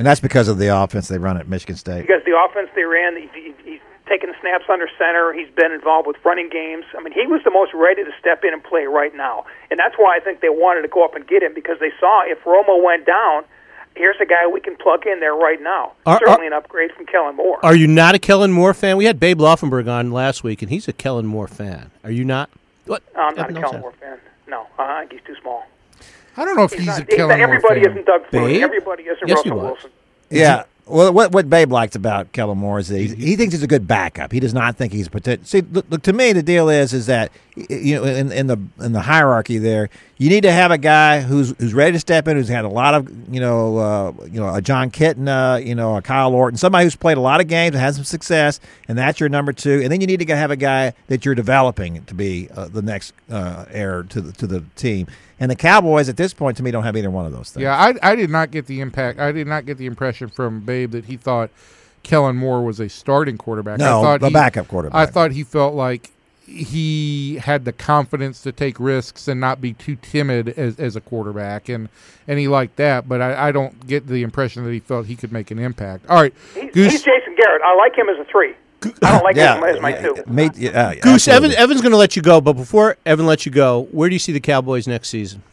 and 0.02 0.08
that's 0.08 0.20
because 0.20 0.48
of 0.48 0.58
the 0.58 0.76
offense 0.76 1.08
they 1.10 1.20
run 1.20 1.38
at 1.38 1.48
Michigan 1.48 1.76
State. 1.76 2.02
because 2.02 2.24
the 2.26 2.34
offense 2.34 2.70
they 2.74 2.86
ran, 2.86 3.16
he, 3.18 3.30
he, 3.38 3.54
he's 3.64 3.80
taking 4.10 4.34
snaps 4.42 4.66
under 4.68 4.90
center. 4.98 5.32
He's 5.32 5.54
been 5.54 5.72
involved 5.72 6.08
with 6.08 6.18
running 6.26 6.50
games. 6.50 6.86
I 6.98 7.04
mean, 7.04 7.14
he 7.14 7.28
was 7.28 7.42
the 7.44 7.52
most 7.52 7.72
ready 7.76 8.04
to 8.04 8.12
step 8.20 8.44
in 8.44 8.52
and 8.52 8.64
play 8.64 8.86
right 8.86 9.14
now, 9.16 9.46
and 9.70 9.80
that's 9.80 9.94
why 9.98 10.18
I 10.18 10.20
think 10.20 10.42
they 10.42 10.50
wanted 10.50 10.82
to 10.82 10.88
go 10.88 11.06
up 11.06 11.14
and 11.14 11.28
get 11.28 11.44
him 11.44 11.54
because 11.54 11.78
they 11.80 11.92
saw 12.00 12.24
if 12.26 12.42
Romo 12.44 12.84
went 12.84 13.06
down. 13.06 13.46
Here's 13.96 14.16
a 14.22 14.26
guy 14.26 14.48
we 14.48 14.62
can 14.62 14.76
plug 14.78 15.06
in 15.06 15.20
there 15.20 15.34
right 15.36 15.62
now. 15.62 15.92
Are- 16.06 16.20
Certainly 16.20 16.48
an 16.48 16.54
upgrade 16.54 16.92
from 16.94 17.06
Kellen 17.06 17.36
Moore. 17.36 17.60
Are 17.64 17.76
you 17.76 17.88
not 17.88 18.16
a 18.16 18.20
Kellen 18.20 18.52
Moore 18.52 18.74
fan? 18.74 18.98
We 18.98 19.06
had 19.06 19.20
Babe 19.20 19.40
Laufenberg 19.40 19.88
on 19.92 20.12
last 20.12 20.44
week, 20.44 20.62
and 20.62 20.72
he's 20.72 20.88
a 20.88 20.94
Kellen 20.94 21.26
Moore 21.26 21.48
fan. 21.48 21.92
Are 22.04 22.12
you 22.12 22.24
not? 22.26 22.50
What? 22.86 23.04
No, 23.16 23.22
I'm 23.22 23.36
not 23.36 23.50
Evan 23.50 23.58
a 23.58 23.62
Kellen. 23.62 23.82
Moore 23.82 23.94
fan. 24.00 24.18
No, 24.48 24.62
uh, 24.80 24.84
I 24.84 25.00
think 25.06 25.12
he's 25.22 25.36
too 25.36 25.40
small. 25.42 25.66
I 26.38 26.46
don't 26.46 26.56
know 26.56 26.64
if 26.64 26.74
he's, 26.74 26.88
not- 26.88 27.02
a 27.02 27.06
Kellen 27.06 27.38
Moore 27.38 27.48
everybody 27.48 27.82
fan. 27.84 27.92
isn't 27.92 28.06
Doug 28.06 28.26
Flutie. 28.28 28.62
Everybody 28.62 29.04
isn't 29.04 29.28
Yes, 29.28 29.42
he 29.44 29.50
Russell 29.50 29.58
was. 29.58 29.72
Wilson. 29.74 29.92
Yeah. 30.30 30.64
Well, 30.88 31.14
what 31.14 31.32
what 31.32 31.50
Babe 31.50 31.72
likes 31.72 31.96
about 31.96 32.32
Kellen 32.34 32.58
Moore 32.58 32.80
is 32.80 32.88
that 32.90 32.98
he's, 32.98 33.12
he 33.14 33.36
thinks 33.36 33.54
he's 33.54 33.64
a 33.64 33.68
good 33.68 33.88
backup. 33.88 34.32
He 34.32 34.40
does 34.42 34.54
not 34.54 34.76
think 34.78 34.92
he's 34.92 35.08
potential. 35.08 35.46
See, 35.46 35.62
look, 35.62 35.86
look, 35.90 36.02
to 36.04 36.12
me, 36.14 36.34
the 36.34 36.44
deal 36.44 36.70
is 36.70 36.92
is 36.94 37.06
that 37.06 37.32
you 37.56 37.96
know, 37.96 38.04
in, 38.06 38.32
in 38.32 38.48
the 38.48 38.58
in 38.80 38.94
the 38.94 39.02
hierarchy 39.02 39.58
there, 39.58 39.90
you 40.18 40.30
need 40.30 40.42
to 40.42 40.52
have 40.52 40.72
a 40.72 40.78
guy 40.78 41.20
who's 41.20 41.54
who's 41.60 41.74
ready 41.74 41.92
to 41.92 42.00
step 42.00 42.28
in, 42.28 42.38
who's 42.38 42.48
had 42.48 42.64
a 42.64 42.70
lot 42.70 42.94
of 42.94 43.10
you 43.34 43.42
know, 43.42 43.78
uh, 43.78 44.14
you 44.26 44.40
know, 44.40 44.54
a 44.54 44.62
Jon 44.62 44.90
Kitna, 44.90 45.56
uh, 45.56 45.58
you 45.58 45.76
know, 45.76 45.98
a 45.98 46.02
Kyle 46.02 46.34
Orton, 46.34 46.58
somebody 46.58 46.86
who's 46.86 46.96
played 46.96 47.18
a 47.18 47.22
lot 47.22 47.42
of 47.42 47.48
games 47.48 47.76
and 47.76 47.82
had 47.82 47.96
some 47.96 48.06
success, 48.06 48.60
and 48.88 48.98
that's 48.98 49.20
your 49.20 49.30
number 49.30 49.52
two. 49.52 49.82
And 49.82 49.92
then 49.92 50.00
you 50.00 50.08
need 50.08 50.26
to 50.26 50.36
have 50.36 50.52
a 50.52 50.56
guy 50.56 50.94
that 51.08 51.26
you're 51.26 51.36
developing 51.36 52.04
to 52.06 52.14
be 52.14 52.50
uh, 52.56 52.68
the 52.68 52.82
next 52.82 53.14
uh, 53.30 53.66
heir 53.70 54.04
to 54.04 54.22
the 54.22 54.32
to 54.34 54.48
the 54.48 54.64
team. 54.76 55.08
And 55.40 55.50
the 55.50 55.56
Cowboys 55.56 56.08
at 56.08 56.18
this 56.18 56.36
point, 56.36 56.56
to 56.58 56.64
me, 56.64 56.70
don't 56.70 56.84
have 56.84 56.96
either 56.96 57.10
one 57.10 57.26
of 57.26 57.32
those 57.32 57.50
things. 57.50 57.64
Yeah, 57.64 57.76
I, 57.76 58.12
I 58.12 58.16
did 58.16 58.30
not 58.30 58.52
get 58.52 58.68
the 58.68 58.80
impact. 58.80 59.20
I 59.20 59.32
did 59.32 59.48
not 59.48 59.66
get 59.66 59.80
the 59.80 59.88
impression 59.88 60.30
from 60.30 60.62
Babe 60.62 60.92
that 60.92 61.06
he 61.06 61.18
thought 61.18 61.50
Kellen 62.04 62.36
Moore 62.36 62.64
was 62.64 62.80
a 62.80 62.88
starting 62.88 63.38
quarterback. 63.38 63.80
No, 63.80 64.02
I 64.02 64.04
thought 64.04 64.20
the 64.22 64.28
he- 64.28 64.34
backup 64.34 64.68
quarterback. 64.68 65.10
I 65.10 65.12
thought 65.12 65.32
he 65.32 65.44
felt 65.44 65.74
like 65.74 66.12
he 66.46 67.36
had 67.36 67.66
the 67.66 67.72
confidence 67.72 68.42
to 68.42 68.52
take 68.52 68.80
risks 68.80 69.28
and 69.28 69.40
not 69.40 69.62
be 69.62 69.74
too 69.74 69.96
timid 69.96 70.50
as, 70.50 70.80
as 70.80 70.96
a 70.96 71.02
quarterback, 71.02 71.70
and 71.70 71.90
and 72.28 72.40
he 72.40 72.48
liked 72.48 72.76
that. 72.78 73.08
But 73.08 73.22
I, 73.22 73.50
I 73.50 73.52
don't 73.52 73.88
get 73.88 74.08
the 74.08 74.24
impression 74.24 74.64
that 74.64 74.72
he 74.72 74.80
felt 74.80 75.06
he 75.06 75.16
could 75.16 75.32
make 75.32 75.52
an 75.52 75.60
impact. 75.60 76.10
All 76.10 76.22
right, 76.22 76.34
He's, 76.54 76.74
Goose. 76.74 76.92
he's 76.92 77.04
Jason 77.04 77.36
Garrett. 77.36 77.62
I 77.64 77.76
like 77.76 77.96
him 77.96 78.10
as 78.10 78.20
a 78.20 78.26
three. 78.30 78.56
I 79.04 79.12
don't 79.12 79.24
like 79.24 79.36
yeah, 79.36 79.58
him 79.58 79.64
as 79.64 79.82
my 79.82 79.92
two. 79.94 80.16
Made, 80.26 80.56
yeah, 80.58 80.96
Goose, 80.96 81.28
absolutely. 81.28 81.56
Evan, 81.56 81.64
Evan's 81.64 81.82
going 81.82 81.92
to 81.92 81.98
let 81.98 82.16
you 82.16 82.22
go, 82.24 82.42
but 82.42 82.54
before 82.54 82.98
Evan 83.06 83.28
lets 83.28 83.46
you 83.46 83.52
go, 83.52 83.88
where 83.92 84.10
do 84.10 84.16
you 84.16 84.20
see 84.20 84.32
the 84.32 84.40
Cowboys 84.40 84.88
next 84.88 85.10
season? 85.10 85.44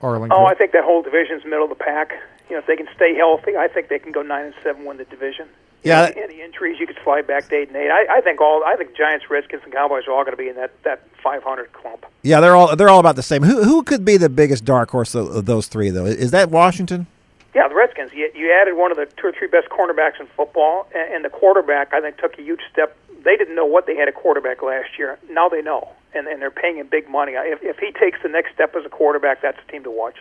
Arlington. 0.00 0.36
Oh, 0.38 0.44
I 0.44 0.54
think 0.54 0.72
that 0.72 0.84
whole 0.84 1.02
division's 1.02 1.44
middle 1.44 1.64
of 1.64 1.70
the 1.70 1.76
pack. 1.76 2.12
You 2.48 2.56
know, 2.56 2.58
if 2.58 2.66
they 2.66 2.76
can 2.76 2.88
stay 2.94 3.14
healthy, 3.14 3.56
I 3.56 3.68
think 3.68 3.88
they 3.88 3.98
can 3.98 4.12
go 4.12 4.22
nine 4.22 4.46
and 4.46 4.54
seven, 4.62 4.84
win 4.84 4.96
the 4.96 5.04
division. 5.04 5.48
Yeah. 5.84 6.06
know, 6.06 6.22
any 6.22 6.40
injuries, 6.40 6.78
you 6.80 6.86
could 6.86 6.98
slide 7.04 7.26
back 7.26 7.48
to 7.48 7.54
eight 7.56 7.68
and 7.68 7.76
eight. 7.76 7.90
I, 7.90 8.16
I 8.16 8.20
think 8.20 8.40
all. 8.40 8.62
I 8.64 8.76
think 8.76 8.96
Giants, 8.96 9.28
Redskins, 9.30 9.62
and 9.64 9.72
Cowboys 9.72 10.06
are 10.06 10.12
all 10.12 10.24
going 10.24 10.36
to 10.36 10.42
be 10.42 10.48
in 10.48 10.56
that 10.56 10.72
that 10.84 11.02
500 11.22 11.72
clump. 11.72 12.06
Yeah, 12.22 12.40
they're 12.40 12.56
all 12.56 12.74
they're 12.74 12.88
all 12.88 13.00
about 13.00 13.16
the 13.16 13.22
same. 13.22 13.42
Who 13.42 13.64
who 13.64 13.82
could 13.82 14.04
be 14.04 14.16
the 14.16 14.28
biggest 14.28 14.64
dark 14.64 14.90
horse 14.90 15.14
of, 15.14 15.28
of 15.28 15.46
those 15.46 15.66
three 15.66 15.90
though? 15.90 16.06
Is 16.06 16.30
that 16.30 16.50
Washington? 16.50 17.06
Yeah, 17.54 17.68
the 17.68 17.74
Redskins. 17.74 18.12
You, 18.12 18.30
you 18.34 18.52
added 18.52 18.76
one 18.76 18.90
of 18.90 18.96
the 18.96 19.06
two 19.06 19.28
or 19.28 19.32
three 19.32 19.46
best 19.46 19.68
cornerbacks 19.68 20.18
in 20.18 20.26
football, 20.26 20.88
and, 20.94 21.14
and 21.14 21.24
the 21.24 21.30
quarterback 21.30 21.92
I 21.94 22.00
think 22.00 22.18
took 22.18 22.38
a 22.38 22.42
huge 22.42 22.60
step. 22.72 22.96
They 23.22 23.36
didn't 23.36 23.54
know 23.54 23.64
what 23.66 23.86
they 23.86 23.94
had 23.96 24.08
a 24.08 24.12
quarterback 24.12 24.62
last 24.62 24.98
year. 24.98 25.18
Now 25.30 25.48
they 25.48 25.62
know, 25.62 25.90
and 26.14 26.26
and 26.26 26.40
they're 26.42 26.50
paying 26.50 26.76
him 26.76 26.88
big 26.88 27.08
money. 27.08 27.32
If 27.32 27.62
if 27.62 27.78
he 27.78 27.92
takes 27.92 28.22
the 28.22 28.28
next 28.28 28.54
step 28.54 28.74
as 28.74 28.84
a 28.84 28.88
quarterback, 28.90 29.42
that's 29.42 29.58
a 29.66 29.70
team 29.70 29.84
to 29.84 29.90
watch. 29.90 30.16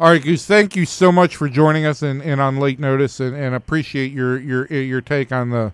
All 0.00 0.10
right, 0.10 0.22
Goose. 0.22 0.46
Thank 0.46 0.76
you 0.76 0.86
so 0.86 1.10
much 1.10 1.34
for 1.34 1.48
joining 1.48 1.84
us 1.84 2.02
and, 2.02 2.22
and 2.22 2.40
on 2.40 2.58
late 2.58 2.78
notice, 2.78 3.18
and, 3.18 3.34
and 3.34 3.52
appreciate 3.52 4.12
your 4.12 4.38
your 4.38 4.66
your 4.66 5.00
take 5.00 5.32
on 5.32 5.50
the 5.50 5.72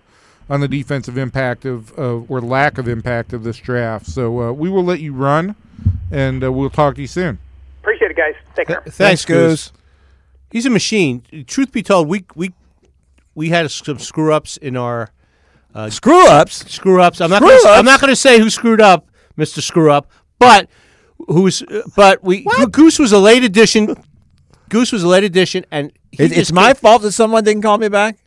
on 0.49 0.61
the 0.61 0.67
defensive 0.67 1.15
impact 1.15 1.63
of, 1.65 1.91
of 1.93 2.29
or 2.29 2.41
lack 2.41 2.79
of 2.79 2.87
impact 2.87 3.33
of 3.33 3.43
this 3.43 3.57
draft. 3.57 4.07
So 4.07 4.41
uh, 4.41 4.51
we 4.51 4.67
will 4.67 4.83
let 4.83 4.99
you 4.99 5.13
run, 5.13 5.55
and 6.09 6.43
uh, 6.43 6.51
we'll 6.51 6.71
talk 6.71 6.95
to 6.95 7.01
you 7.01 7.07
soon. 7.07 7.37
Appreciate 7.81 8.09
it, 8.09 8.17
guys. 8.17 8.33
Take 8.55 8.67
care. 8.67 8.81
Thanks, 8.87 9.25
Goose. 9.25 9.71
He's 10.49 10.65
a 10.65 10.71
machine. 10.71 11.21
Truth 11.45 11.71
be 11.71 11.83
told, 11.83 12.07
we 12.07 12.25
we 12.33 12.51
we 13.35 13.49
had 13.49 13.69
some 13.69 13.99
screw 13.99 14.33
ups 14.33 14.57
in 14.57 14.75
our 14.75 15.11
Screw 15.89 16.27
ups. 16.29 16.71
screw 16.73 17.01
ups. 17.01 17.21
I'm 17.21 17.29
not 17.29 17.43
Screw 17.43 17.59
gonna, 17.63 17.77
I'm 17.77 17.85
not 17.85 17.99
going 17.99 18.09
to 18.09 18.15
say 18.15 18.39
who 18.39 18.49
screwed 18.49 18.81
up, 18.81 19.07
Mister 19.35 19.61
Screw 19.61 19.91
Up, 19.91 20.09
but 20.39 20.67
who's 21.27 21.61
but 21.95 22.23
we 22.23 22.47
Goose 22.71 22.97
was 22.97 23.11
a 23.11 23.19
late 23.19 23.43
addition. 23.43 23.95
Goose 24.69 24.91
was 24.91 25.03
a 25.03 25.07
late 25.07 25.23
addition, 25.23 25.65
and 25.71 25.91
It, 26.11 26.25
it's 26.25 26.35
just 26.35 26.53
my 26.53 26.67
kept- 26.69 26.79
fault 26.81 27.01
that 27.03 27.11
someone 27.11 27.43
didn't 27.43 27.61
call 27.61 27.77
me 27.77 27.87
back. 27.89 28.17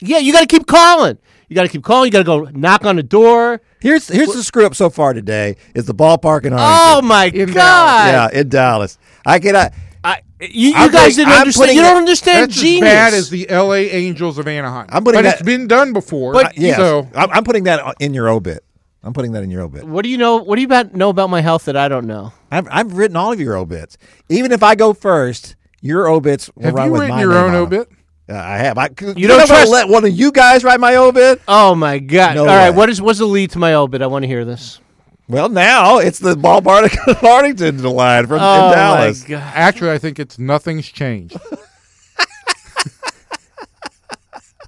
yeah. 0.00 0.18
You 0.18 0.32
got 0.32 0.40
to 0.40 0.46
keep 0.46 0.66
calling. 0.66 1.18
You 1.48 1.54
got 1.54 1.62
to 1.62 1.68
keep 1.68 1.84
calling. 1.84 2.06
You 2.08 2.12
got 2.12 2.18
to 2.18 2.24
go 2.24 2.44
knock 2.58 2.84
on 2.84 2.96
the 2.96 3.02
door. 3.02 3.60
Here's 3.80 4.08
here's 4.08 4.32
the 4.32 4.42
screw 4.42 4.66
up 4.66 4.74
so 4.74 4.90
far 4.90 5.12
today 5.12 5.56
is 5.74 5.84
the 5.84 5.94
ballpark 5.94 6.44
in 6.44 6.52
Oh 6.56 7.00
my 7.02 7.26
In 7.26 7.52
god! 7.52 8.32
yeah, 8.34 8.40
in 8.40 8.48
Dallas. 8.48 8.98
I 9.24 9.38
cannot. 9.38 9.72
I, 10.02 10.22
you, 10.40 10.68
you 10.68 10.72
guys 10.74 10.90
putting- 10.92 11.16
didn't 11.16 11.32
I'm 11.32 11.40
understand. 11.40 11.72
You 11.76 11.82
don't 11.82 11.96
understand 11.96 12.50
That's 12.50 12.60
genius. 12.60 12.82
as 12.82 12.94
bad 12.94 13.14
as 13.14 13.30
the 13.30 13.48
L.A. 13.48 13.90
Angels 13.90 14.38
of 14.38 14.48
Anaheim. 14.48 14.86
I'm 14.88 15.04
putting 15.04 15.18
but 15.18 15.22
that- 15.22 15.34
it's 15.34 15.42
been 15.42 15.66
done 15.68 15.92
before. 15.92 16.32
But- 16.32 16.56
Yes, 16.58 16.76
so 16.76 17.08
I'm, 17.14 17.30
I'm 17.30 17.44
putting 17.44 17.64
that 17.64 17.94
in 18.00 18.12
your 18.14 18.28
obit. 18.28 18.64
I'm 19.04 19.12
putting 19.12 19.32
that 19.32 19.44
in 19.44 19.50
your 19.50 19.62
obit. 19.62 19.84
what 19.84 20.02
do 20.02 20.08
you 20.08 20.18
know? 20.18 20.38
What 20.38 20.56
do 20.56 20.62
you 20.62 20.66
about 20.66 20.94
know 20.94 21.10
about 21.10 21.30
my 21.30 21.40
health 21.40 21.66
that 21.66 21.76
I 21.76 21.86
don't 21.88 22.06
know? 22.06 22.32
I've, 22.50 22.68
I've 22.70 22.92
written 22.96 23.16
all 23.16 23.32
of 23.32 23.40
your 23.40 23.56
obits. 23.56 23.98
Even 24.28 24.52
if 24.52 24.62
I 24.62 24.74
go 24.74 24.92
first, 24.92 25.56
your 25.80 26.08
obits 26.08 26.50
will 26.54 26.64
have 26.64 26.74
run 26.74 26.86
you 26.86 26.92
with 26.92 27.00
written 27.02 27.16
my 27.16 27.20
your 27.22 27.30
name 27.32 27.38
own 27.42 27.48
on 27.50 27.54
'em. 27.56 27.62
obit? 27.62 27.88
Uh, 28.28 28.34
I 28.34 28.58
have. 28.58 28.76
I, 28.78 28.86
you 28.88 28.94
don't 28.96 29.14
don't 29.14 29.30
ever 29.40 29.46
trust- 29.46 29.70
let 29.70 29.88
one 29.88 30.04
of 30.04 30.10
you 30.12 30.32
guys 30.32 30.64
write 30.64 30.80
my 30.80 30.96
obit? 30.96 31.40
Oh 31.46 31.74
my 31.76 31.98
god! 32.00 32.34
No 32.34 32.40
All 32.42 32.46
right, 32.48 32.70
way. 32.70 32.76
what 32.76 32.88
is 32.90 33.00
what's 33.00 33.20
the 33.20 33.26
lead 33.26 33.50
to 33.52 33.58
my 33.60 33.74
obit? 33.74 34.02
I 34.02 34.08
want 34.08 34.24
to 34.24 34.26
hear 34.26 34.44
this. 34.44 34.80
Well, 35.28 35.48
now 35.48 35.98
it's 35.98 36.18
the 36.18 36.34
ballpark 36.34 37.22
Arlington 37.22 37.82
line 37.82 38.26
from 38.26 38.40
oh 38.40 38.66
in 38.68 38.72
Dallas. 38.76 39.22
my 39.22 39.28
god! 39.28 39.52
Actually, 39.54 39.90
I 39.92 39.98
think 39.98 40.18
it's 40.18 40.38
nothing's 40.40 40.86
changed. 40.88 41.36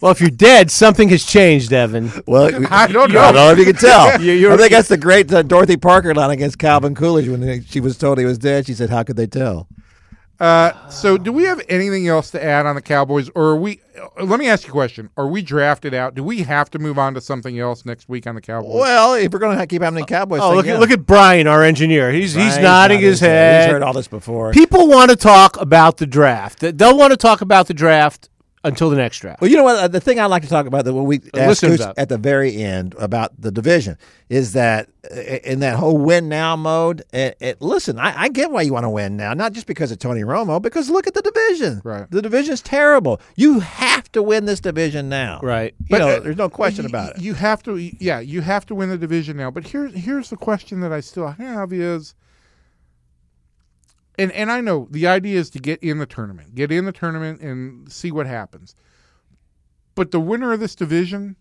Well, 0.00 0.12
if 0.12 0.20
you're 0.20 0.30
dead, 0.30 0.70
something 0.70 1.08
has 1.08 1.24
changed, 1.24 1.72
Evan. 1.72 2.10
Well, 2.26 2.44
I 2.46 2.50
don't 2.50 2.66
I 2.72 2.86
know. 2.86 3.06
don't 3.06 3.34
know 3.34 3.50
if 3.50 3.58
you 3.58 3.64
can 3.64 3.74
tell. 3.76 4.20
You- 4.20 4.32
you're- 4.32 4.54
I 4.54 4.56
think 4.56 4.70
that's 4.72 4.88
the 4.88 4.96
great 4.96 5.32
uh, 5.32 5.42
Dorothy 5.42 5.76
Parker 5.76 6.14
line 6.14 6.30
against 6.30 6.58
Calvin 6.58 6.94
Coolidge 6.94 7.28
when 7.28 7.64
she 7.64 7.80
was 7.80 7.96
told 7.98 8.18
he 8.18 8.24
was 8.24 8.38
dead. 8.38 8.66
She 8.66 8.74
said, 8.74 8.90
"How 8.90 9.02
could 9.02 9.16
they 9.16 9.26
tell?" 9.26 9.68
Uh, 10.40 10.88
so, 10.88 11.18
do 11.18 11.32
we 11.32 11.42
have 11.44 11.60
anything 11.68 12.06
else 12.06 12.30
to 12.30 12.42
add 12.42 12.64
on 12.64 12.76
the 12.76 12.80
Cowboys, 12.80 13.28
or 13.34 13.42
are 13.48 13.56
we? 13.56 13.80
uh, 14.00 14.22
Let 14.24 14.38
me 14.38 14.46
ask 14.46 14.64
you 14.64 14.70
a 14.70 14.72
question: 14.72 15.10
Are 15.16 15.26
we 15.26 15.42
drafted 15.42 15.94
out? 15.94 16.14
Do 16.14 16.22
we 16.22 16.42
have 16.44 16.70
to 16.70 16.78
move 16.78 16.96
on 16.96 17.14
to 17.14 17.20
something 17.20 17.58
else 17.58 17.84
next 17.84 18.08
week 18.08 18.24
on 18.24 18.36
the 18.36 18.40
Cowboys? 18.40 18.72
Well, 18.76 19.14
if 19.14 19.32
we're 19.32 19.40
going 19.40 19.58
to 19.58 19.66
keep 19.66 19.82
having 19.82 20.00
a 20.00 20.06
Cowboys, 20.06 20.38
Oh, 20.40 20.50
thing, 20.50 20.56
look 20.58 20.66
yeah. 20.66 20.74
at 20.74 20.80
look 20.80 20.90
at 20.92 21.06
Brian, 21.06 21.48
our 21.48 21.64
engineer. 21.64 22.12
He's 22.12 22.34
he's 22.34 22.56
nodding 22.58 23.00
his 23.00 23.18
head. 23.18 23.64
He's 23.64 23.72
heard 23.72 23.82
all 23.82 23.92
this 23.92 24.06
before. 24.06 24.52
People 24.52 24.86
want 24.86 25.10
to 25.10 25.16
talk 25.16 25.60
about 25.60 25.96
the 25.96 26.06
draft. 26.06 26.60
They'll 26.60 26.96
want 26.96 27.10
to 27.10 27.16
talk 27.16 27.40
about 27.40 27.66
the 27.66 27.74
draft 27.74 28.28
until 28.64 28.90
the 28.90 28.96
next 28.96 29.18
draft. 29.20 29.40
Well, 29.40 29.50
you 29.50 29.56
know 29.56 29.62
what? 29.64 29.78
Uh, 29.78 29.88
the 29.88 30.00
thing 30.00 30.18
I 30.18 30.26
like 30.26 30.42
to 30.42 30.48
talk 30.48 30.66
about 30.66 30.84
that 30.84 30.94
when 30.94 31.04
we 31.04 31.20
asked 31.34 31.62
at 31.64 32.08
the 32.08 32.18
very 32.18 32.56
end 32.56 32.94
about 32.98 33.40
the 33.40 33.50
division 33.50 33.96
is 34.28 34.52
that 34.52 34.88
uh, 35.10 35.20
in 35.20 35.60
that 35.60 35.76
whole 35.76 35.96
win 35.96 36.28
now 36.28 36.56
mode. 36.56 37.02
It, 37.12 37.36
it, 37.40 37.62
listen, 37.62 37.98
I, 37.98 38.22
I 38.22 38.28
get 38.28 38.50
why 38.50 38.62
you 38.62 38.72
want 38.72 38.84
to 38.84 38.90
win 38.90 39.16
now, 39.16 39.32
not 39.34 39.52
just 39.52 39.66
because 39.66 39.90
of 39.92 39.98
Tony 39.98 40.22
Romo, 40.22 40.60
because 40.60 40.90
look 40.90 41.06
at 41.06 41.14
the 41.14 41.22
division. 41.22 41.80
Right. 41.84 42.10
The 42.10 42.22
division's 42.22 42.60
terrible. 42.60 43.20
You 43.36 43.60
have 43.60 44.10
to 44.12 44.22
win 44.22 44.44
this 44.44 44.60
division 44.60 45.08
now. 45.08 45.40
Right. 45.42 45.74
You 45.88 45.98
know, 45.98 46.08
uh, 46.08 46.20
there's 46.20 46.36
no 46.36 46.48
question 46.48 46.84
you- 46.84 46.88
about 46.88 47.16
it. 47.16 47.22
You 47.22 47.34
have 47.34 47.62
to, 47.64 47.76
yeah, 47.76 48.20
you 48.20 48.40
have 48.40 48.66
to 48.66 48.74
win 48.74 48.88
the 48.90 48.98
division 48.98 49.36
now. 49.36 49.50
But 49.50 49.66
here's 49.66 49.94
here's 49.94 50.30
the 50.30 50.36
question 50.36 50.80
that 50.80 50.92
I 50.92 51.00
still 51.00 51.28
have 51.28 51.72
is, 51.72 52.14
and 54.18 54.32
and 54.32 54.50
I 54.50 54.60
know 54.60 54.88
the 54.90 55.06
idea 55.06 55.38
is 55.38 55.48
to 55.50 55.58
get 55.58 55.82
in 55.82 55.98
the 55.98 56.06
tournament, 56.06 56.54
get 56.54 56.72
in 56.72 56.84
the 56.84 56.92
tournament, 56.92 57.40
and 57.40 57.90
see 57.90 58.10
what 58.10 58.26
happens. 58.26 58.74
But 59.94 60.10
the 60.10 60.20
winner 60.20 60.52
of 60.52 60.60
this 60.60 60.74
division, 60.74 61.36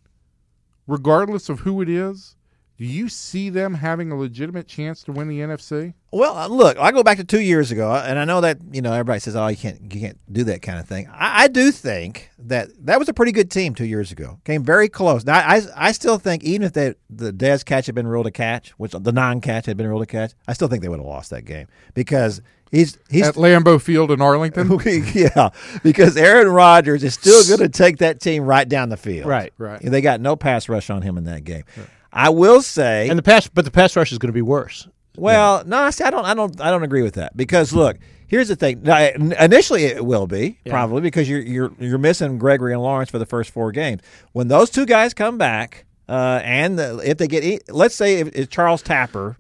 regardless 0.88 1.50
of 1.50 1.60
who 1.62 1.82
it 1.82 1.90
is, 1.90 2.36
do 2.78 2.86
you 2.86 3.10
see 3.10 3.50
them 3.50 3.74
having 3.74 4.12
a 4.12 4.18
legitimate 4.18 4.68
chance 4.68 5.02
to 5.04 5.12
win 5.12 5.28
the 5.28 5.40
NFC? 5.40 5.96
Well, 6.12 6.38
uh, 6.38 6.48
look, 6.48 6.78
I 6.78 6.92
go 6.92 7.02
back 7.02 7.18
to 7.18 7.24
two 7.24 7.42
years 7.42 7.72
ago, 7.72 7.92
uh, 7.92 8.06
and 8.08 8.20
I 8.20 8.26
know 8.26 8.40
that 8.42 8.60
you 8.72 8.84
know 8.84 8.94
everybody 8.94 9.20
says, 9.20 9.36
"Oh, 9.36 9.48
you 9.48 9.58
can't, 9.58 9.82
you 9.94 10.00
can't 10.00 10.20
do 10.32 10.44
that 10.44 10.62
kind 10.62 10.80
of 10.80 10.88
thing." 10.88 11.08
I, 11.12 11.44
I 11.44 11.48
do 11.48 11.72
think 11.72 12.30
that 12.38 12.70
that 12.86 13.00
was 13.00 13.10
a 13.10 13.14
pretty 13.14 13.32
good 13.32 13.50
team 13.50 13.74
two 13.74 13.86
years 13.86 14.12
ago. 14.12 14.40
Came 14.46 14.64
very 14.64 14.90
close. 14.90 15.26
Now, 15.26 15.40
I, 15.40 15.62
I 15.76 15.92
still 15.92 16.20
think 16.20 16.44
even 16.44 16.62
if 16.62 16.74
they, 16.74 16.94
the 17.10 17.34
Dez 17.34 17.66
catch 17.66 17.88
had 17.88 17.96
been 17.96 18.08
ruled 18.08 18.28
a 18.28 18.32
catch, 18.32 18.70
which 18.72 18.92
the 18.92 19.12
non-catch 19.12 19.66
had 19.66 19.76
been 19.76 19.88
ruled 19.88 20.04
a 20.04 20.08
catch, 20.08 20.34
I 20.48 20.54
still 20.54 20.68
think 20.68 20.84
they 20.84 20.90
would 20.90 21.00
have 21.00 21.08
lost 21.08 21.32
that 21.32 21.46
game 21.46 21.68
because 21.96 22.42
he's 22.72 22.98
he's 23.10 23.28
At 23.28 23.36
Lambeau 23.36 23.82
Field 23.82 24.12
in 24.12 24.22
Arlington, 24.22 24.70
yeah, 25.14 25.50
because 25.84 26.18
Aaron 26.18 26.50
Rodgers 26.50 27.04
is 27.04 27.14
still 27.14 27.44
going 27.46 27.70
to 27.70 27.76
take 27.76 27.98
that 27.98 28.20
team 28.20 28.44
right 28.44 28.68
down 28.68 28.90
the 28.90 28.98
field. 28.98 29.28
Right. 29.28 29.54
right? 29.58 29.82
They 29.82 30.02
got 30.02 30.22
no 30.22 30.36
pass 30.36 30.70
rush 30.70 30.90
on 30.90 31.02
him 31.02 31.18
in 31.18 31.26
that 31.26 31.44
game. 31.44 31.64
I 32.12 32.30
will 32.30 32.62
say, 32.62 33.10
And 33.10 33.18
the 33.18 33.24
pass, 33.24 33.48
but 33.48 33.66
the 33.66 33.72
pass 33.72 33.96
rush 33.96 34.12
is 34.12 34.18
going 34.18 34.30
to 34.30 34.34
be 34.34 34.42
worse. 34.42 34.88
well, 35.16 35.64
no, 35.66 35.90
see, 35.92 36.04
I 36.04 36.10
don't, 36.10 36.26
I 36.26 36.34
don't, 36.34 36.60
I 36.62 36.72
don't 36.72 36.84
agree 36.84 37.02
with 37.04 37.16
that 37.16 37.36
because 37.36 37.74
look, 37.74 37.98
here's 38.28 38.48
the 38.48 38.56
thing. 38.56 38.84
Now, 38.84 38.98
initially, 39.40 39.84
it 39.86 40.06
will 40.06 40.28
be 40.28 40.60
probably 40.68 41.02
because 41.02 41.30
you're 41.30 41.42
you're 41.42 41.72
you're 41.80 41.98
missing 41.98 42.38
Gregory 42.38 42.74
and 42.74 42.82
Lawrence 42.82 43.10
for 43.10 43.20
the 43.20 43.26
first 43.26 43.52
four 43.52 43.72
games. 43.72 44.02
When 44.32 44.48
those 44.48 44.70
two 44.70 44.86
guys 44.86 45.14
come 45.14 45.38
back, 45.38 45.86
uh, 46.10 46.40
and 46.44 46.80
the, 46.80 46.98
if 47.04 47.18
they 47.18 47.28
get, 47.28 47.44
e- 47.44 47.60
let's 47.70 47.94
say 47.96 48.20
if, 48.20 48.34
if 48.36 48.50
Charles 48.50 48.82
Tapper, 48.82 49.38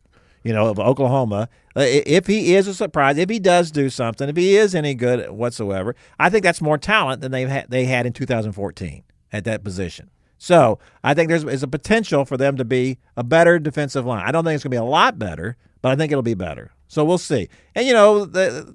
you 0.47 0.53
know, 0.53 0.67
of 0.67 0.79
Oklahoma, 0.79 1.49
uh, 1.75 1.81
if 1.85 2.25
he 2.25 2.55
is 2.55 2.67
a 2.67 2.73
surprise, 2.73 3.17
if 3.17 3.29
he 3.29 3.37
does 3.37 3.69
do 3.69 3.89
something, 3.89 4.29
if 4.29 4.37
he 4.37 4.55
is 4.55 4.73
any 4.73 4.93
good 4.95 5.29
whatsoever, 5.29 5.93
I 6.17 6.29
think 6.29 6.43
that's 6.43 6.61
more 6.61 6.77
talent 6.77 7.21
than 7.21 7.33
they've 7.33 7.49
had, 7.49 7.69
they 7.69 7.83
had 7.83 8.05
in 8.05 8.13
2014 8.13 9.03
at 9.33 9.43
that 9.43 9.63
position. 9.63 10.09
So 10.37 10.79
I 11.03 11.13
think 11.13 11.27
there's 11.29 11.43
is 11.43 11.63
a 11.63 11.67
potential 11.67 12.23
for 12.23 12.37
them 12.37 12.55
to 12.57 12.63
be 12.63 12.97
a 13.17 13.23
better 13.23 13.59
defensive 13.59 14.05
line. 14.05 14.23
I 14.25 14.31
don't 14.31 14.45
think 14.45 14.55
it's 14.55 14.63
going 14.63 14.71
to 14.71 14.75
be 14.75 14.77
a 14.77 14.83
lot 14.83 15.19
better, 15.19 15.57
but 15.81 15.91
I 15.91 15.95
think 15.95 16.11
it'll 16.11 16.21
be 16.21 16.33
better. 16.33 16.71
So 16.87 17.03
we'll 17.03 17.17
see. 17.17 17.49
And 17.75 17.85
you 17.85 17.93
know, 17.93 18.23
the, 18.25 18.73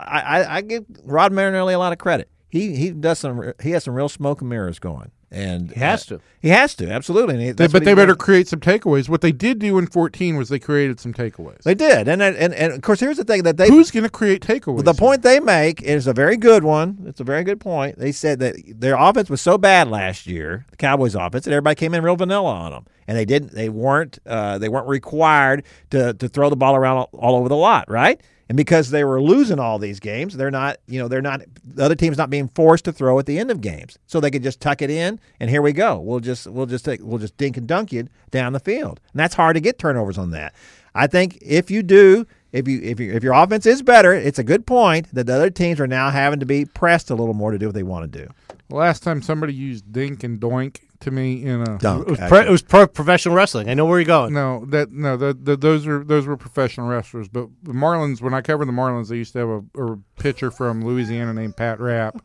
I, 0.00 0.20
I, 0.20 0.56
I 0.56 0.60
give 0.62 0.86
Rod 1.04 1.32
Marinelli 1.32 1.74
a 1.74 1.78
lot 1.78 1.92
of 1.92 1.98
credit. 1.98 2.30
He 2.48 2.74
he 2.76 2.90
does 2.90 3.18
some 3.18 3.52
he 3.62 3.72
has 3.72 3.84
some 3.84 3.94
real 3.94 4.08
smoke 4.08 4.40
and 4.40 4.48
mirrors 4.48 4.78
going. 4.78 5.10
And 5.30 5.72
He 5.72 5.80
has 5.80 6.10
uh, 6.10 6.16
to. 6.16 6.22
He 6.40 6.48
has 6.50 6.74
to 6.76 6.88
absolutely. 6.88 7.34
And 7.34 7.42
he, 7.42 7.50
They, 7.50 7.66
but 7.66 7.84
they 7.84 7.94
better 7.94 8.06
doing. 8.12 8.18
create 8.18 8.46
some 8.48 8.60
takeaways. 8.60 9.08
What 9.08 9.22
they 9.22 9.32
did 9.32 9.58
do 9.58 9.76
in 9.78 9.88
14 9.88 10.36
was 10.36 10.48
they 10.48 10.60
created 10.60 11.00
some 11.00 11.12
takeaways. 11.12 11.62
They 11.62 11.74
did, 11.74 12.06
and 12.06 12.22
and 12.22 12.54
and 12.54 12.72
of 12.72 12.80
course, 12.82 13.00
here's 13.00 13.16
the 13.16 13.24
thing 13.24 13.42
that 13.42 13.56
they 13.56 13.68
Who's 13.68 13.90
going 13.90 14.04
to 14.04 14.10
create 14.10 14.40
takeaways? 14.42 14.84
the 14.84 14.94
point 14.94 15.22
they 15.22 15.40
make 15.40 15.82
is 15.82 16.06
a 16.06 16.12
very 16.12 16.36
good 16.36 16.62
one. 16.62 17.02
It's 17.06 17.18
a 17.18 17.24
very 17.24 17.42
good 17.42 17.58
point. 17.60 17.98
They 17.98 18.12
said 18.12 18.38
that 18.38 18.54
their 18.80 18.94
offense 18.96 19.28
was 19.28 19.40
so 19.40 19.58
bad 19.58 19.88
last 19.88 20.26
year, 20.28 20.64
the 20.70 20.76
Cowboys' 20.76 21.16
offense, 21.16 21.44
that 21.44 21.52
everybody 21.52 21.74
came 21.74 21.92
in 21.94 22.04
real 22.04 22.14
vanilla 22.16 22.52
on 22.52 22.70
them, 22.70 22.86
and 23.08 23.18
they 23.18 23.24
didn't. 23.24 23.50
They 23.52 23.68
weren't. 23.68 24.20
Uh, 24.24 24.58
they 24.58 24.68
weren't 24.68 24.86
required 24.86 25.64
to 25.90 26.14
to 26.14 26.28
throw 26.28 26.50
the 26.50 26.56
ball 26.56 26.76
around 26.76 26.98
all, 26.98 27.10
all 27.14 27.34
over 27.36 27.48
the 27.48 27.56
lot, 27.56 27.90
right? 27.90 28.20
And 28.48 28.56
because 28.56 28.90
they 28.90 29.02
were 29.02 29.20
losing 29.20 29.58
all 29.58 29.78
these 29.78 29.98
games, 29.98 30.36
they're 30.36 30.50
not. 30.50 30.78
You 30.86 31.00
know, 31.00 31.08
they're 31.08 31.22
not. 31.22 31.42
The 31.64 31.84
other 31.84 31.94
team's 31.94 32.16
not 32.16 32.30
being 32.30 32.48
forced 32.48 32.84
to 32.84 32.92
throw 32.92 33.18
at 33.18 33.26
the 33.26 33.38
end 33.38 33.50
of 33.50 33.60
games, 33.60 33.98
so 34.06 34.20
they 34.20 34.30
could 34.30 34.42
just 34.42 34.60
tuck 34.60 34.82
it 34.82 34.90
in, 34.90 35.18
and 35.40 35.50
here 35.50 35.62
we 35.62 35.72
go. 35.72 35.98
We'll 35.98 36.20
just 36.20 36.46
we'll 36.46 36.66
just 36.66 36.84
take 36.84 37.00
we'll 37.02 37.18
just 37.18 37.36
dink 37.36 37.56
and 37.56 37.66
dunk 37.66 37.92
you 37.92 38.08
down 38.30 38.52
the 38.52 38.60
field, 38.60 39.00
and 39.12 39.18
that's 39.18 39.34
hard 39.34 39.54
to 39.54 39.60
get 39.60 39.78
turnovers 39.78 40.16
on 40.16 40.30
that. 40.30 40.54
I 40.94 41.06
think 41.08 41.38
if 41.42 41.70
you 41.70 41.82
do, 41.82 42.26
if 42.52 42.68
you 42.68 42.80
if 42.82 43.00
you, 43.00 43.12
if 43.12 43.22
your 43.22 43.34
offense 43.34 43.66
is 43.66 43.82
better, 43.82 44.12
it's 44.14 44.38
a 44.38 44.44
good 44.44 44.64
point 44.66 45.12
that 45.12 45.26
the 45.26 45.34
other 45.34 45.50
teams 45.50 45.80
are 45.80 45.86
now 45.86 46.10
having 46.10 46.40
to 46.40 46.46
be 46.46 46.64
pressed 46.64 47.10
a 47.10 47.14
little 47.14 47.34
more 47.34 47.50
to 47.50 47.58
do 47.58 47.66
what 47.66 47.74
they 47.74 47.82
want 47.82 48.10
to 48.10 48.18
do. 48.24 48.30
Last 48.70 49.02
time 49.02 49.22
somebody 49.22 49.54
used 49.54 49.92
dink 49.92 50.24
and 50.24 50.40
doink 50.40 50.80
to 51.00 51.10
me 51.10 51.44
in 51.44 51.62
a 51.62 51.78
Dunk. 51.78 52.08
It 52.08 52.10
was, 52.10 52.18
pro, 52.28 52.40
it 52.40 52.50
was 52.50 52.62
pro 52.62 52.86
professional 52.86 53.34
wrestling. 53.34 53.68
I 53.68 53.74
know 53.74 53.86
where 53.86 53.98
you're 53.98 54.06
going. 54.06 54.32
no 54.32 54.64
that 54.66 54.92
no 54.92 55.16
the, 55.16 55.34
the, 55.34 55.56
those 55.56 55.86
are 55.86 56.02
those 56.04 56.26
were 56.26 56.36
professional 56.36 56.88
wrestlers. 56.88 57.28
But 57.28 57.48
the 57.62 57.72
Marlins, 57.72 58.20
when 58.20 58.34
I 58.34 58.40
covered 58.40 58.66
the 58.66 58.72
Marlins, 58.72 59.08
they 59.08 59.16
used 59.16 59.32
to 59.34 59.38
have 59.38 59.48
a, 59.48 59.92
a 59.92 59.96
pitcher 60.18 60.50
from 60.50 60.84
Louisiana 60.84 61.32
named 61.34 61.56
Pat 61.56 61.80
Rapp, 61.80 62.24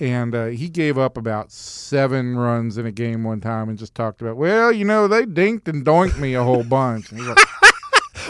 and 0.00 0.34
uh, 0.34 0.46
he 0.46 0.68
gave 0.68 0.98
up 0.98 1.16
about 1.16 1.52
seven 1.52 2.36
runs 2.36 2.78
in 2.78 2.86
a 2.86 2.92
game 2.92 3.24
one 3.24 3.40
time 3.40 3.68
and 3.68 3.78
just 3.78 3.94
talked 3.94 4.20
about, 4.20 4.36
well, 4.36 4.72
you 4.72 4.84
know, 4.84 5.08
they 5.08 5.24
dinked 5.24 5.68
and 5.68 5.84
doinked 5.84 6.18
me 6.18 6.34
a 6.34 6.42
whole 6.42 6.64
bunch. 6.64 7.10
And 7.10 7.20
he's 7.20 7.28
like, 7.28 7.38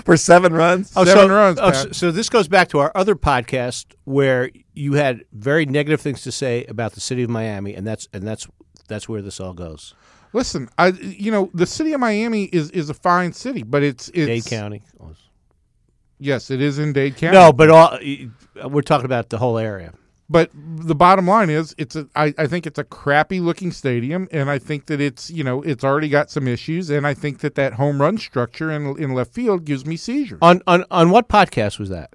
For 0.04 0.16
seven 0.16 0.52
runs, 0.52 0.90
Seven 0.90 1.30
runs, 1.30 1.58
oh, 1.58 1.70
Pat. 1.70 1.74
so, 1.76 1.92
so 1.92 2.10
this 2.10 2.28
goes 2.28 2.48
back 2.48 2.68
to 2.70 2.78
our 2.80 2.90
other 2.94 3.14
podcast 3.14 3.86
where 4.04 4.50
you 4.74 4.94
had 4.94 5.24
very 5.32 5.66
negative 5.66 6.00
things 6.00 6.22
to 6.22 6.32
say 6.32 6.64
about 6.64 6.92
the 6.92 7.00
city 7.00 7.22
of 7.22 7.30
Miami, 7.30 7.74
and 7.74 7.86
that's 7.86 8.08
and 8.12 8.26
that's 8.26 8.46
that's 8.88 9.08
where 9.08 9.22
this 9.22 9.40
all 9.40 9.54
goes. 9.54 9.94
Listen, 10.32 10.68
I 10.78 10.88
you 10.88 11.30
know 11.30 11.50
the 11.54 11.66
city 11.66 11.92
of 11.92 12.00
Miami 12.00 12.44
is 12.44 12.70
is 12.72 12.90
a 12.90 12.94
fine 12.94 13.32
city, 13.32 13.62
but 13.62 13.82
it's 13.82 14.08
it's 14.14 14.26
Dade 14.26 14.46
County. 14.46 14.82
Yes, 16.18 16.50
it 16.50 16.60
is 16.60 16.78
in 16.78 16.92
Dade 16.92 17.16
County. 17.16 17.36
No, 17.36 17.52
but 17.52 17.70
all 17.70 17.98
we're 18.68 18.82
talking 18.82 19.04
about 19.04 19.30
the 19.30 19.38
whole 19.38 19.58
area. 19.58 19.92
But 20.28 20.50
the 20.54 20.94
bottom 20.94 21.26
line 21.26 21.50
is, 21.50 21.74
it's 21.76 21.96
a. 21.96 22.08
I, 22.16 22.32
I 22.38 22.46
think 22.46 22.66
it's 22.66 22.78
a 22.78 22.84
crappy 22.84 23.40
looking 23.40 23.70
stadium, 23.70 24.26
and 24.32 24.50
I 24.50 24.58
think 24.58 24.86
that 24.86 25.00
it's 25.00 25.30
you 25.30 25.44
know 25.44 25.60
it's 25.62 25.84
already 25.84 26.08
got 26.08 26.30
some 26.30 26.48
issues, 26.48 26.88
and 26.88 27.06
I 27.06 27.12
think 27.12 27.40
that 27.40 27.56
that 27.56 27.74
home 27.74 28.00
run 28.00 28.16
structure 28.16 28.70
in 28.70 28.98
in 28.98 29.12
left 29.12 29.34
field 29.34 29.64
gives 29.64 29.84
me 29.84 29.96
seizures. 29.96 30.38
On 30.40 30.62
on 30.66 30.84
on 30.90 31.10
what 31.10 31.28
podcast 31.28 31.78
was 31.78 31.90
that? 31.90 32.14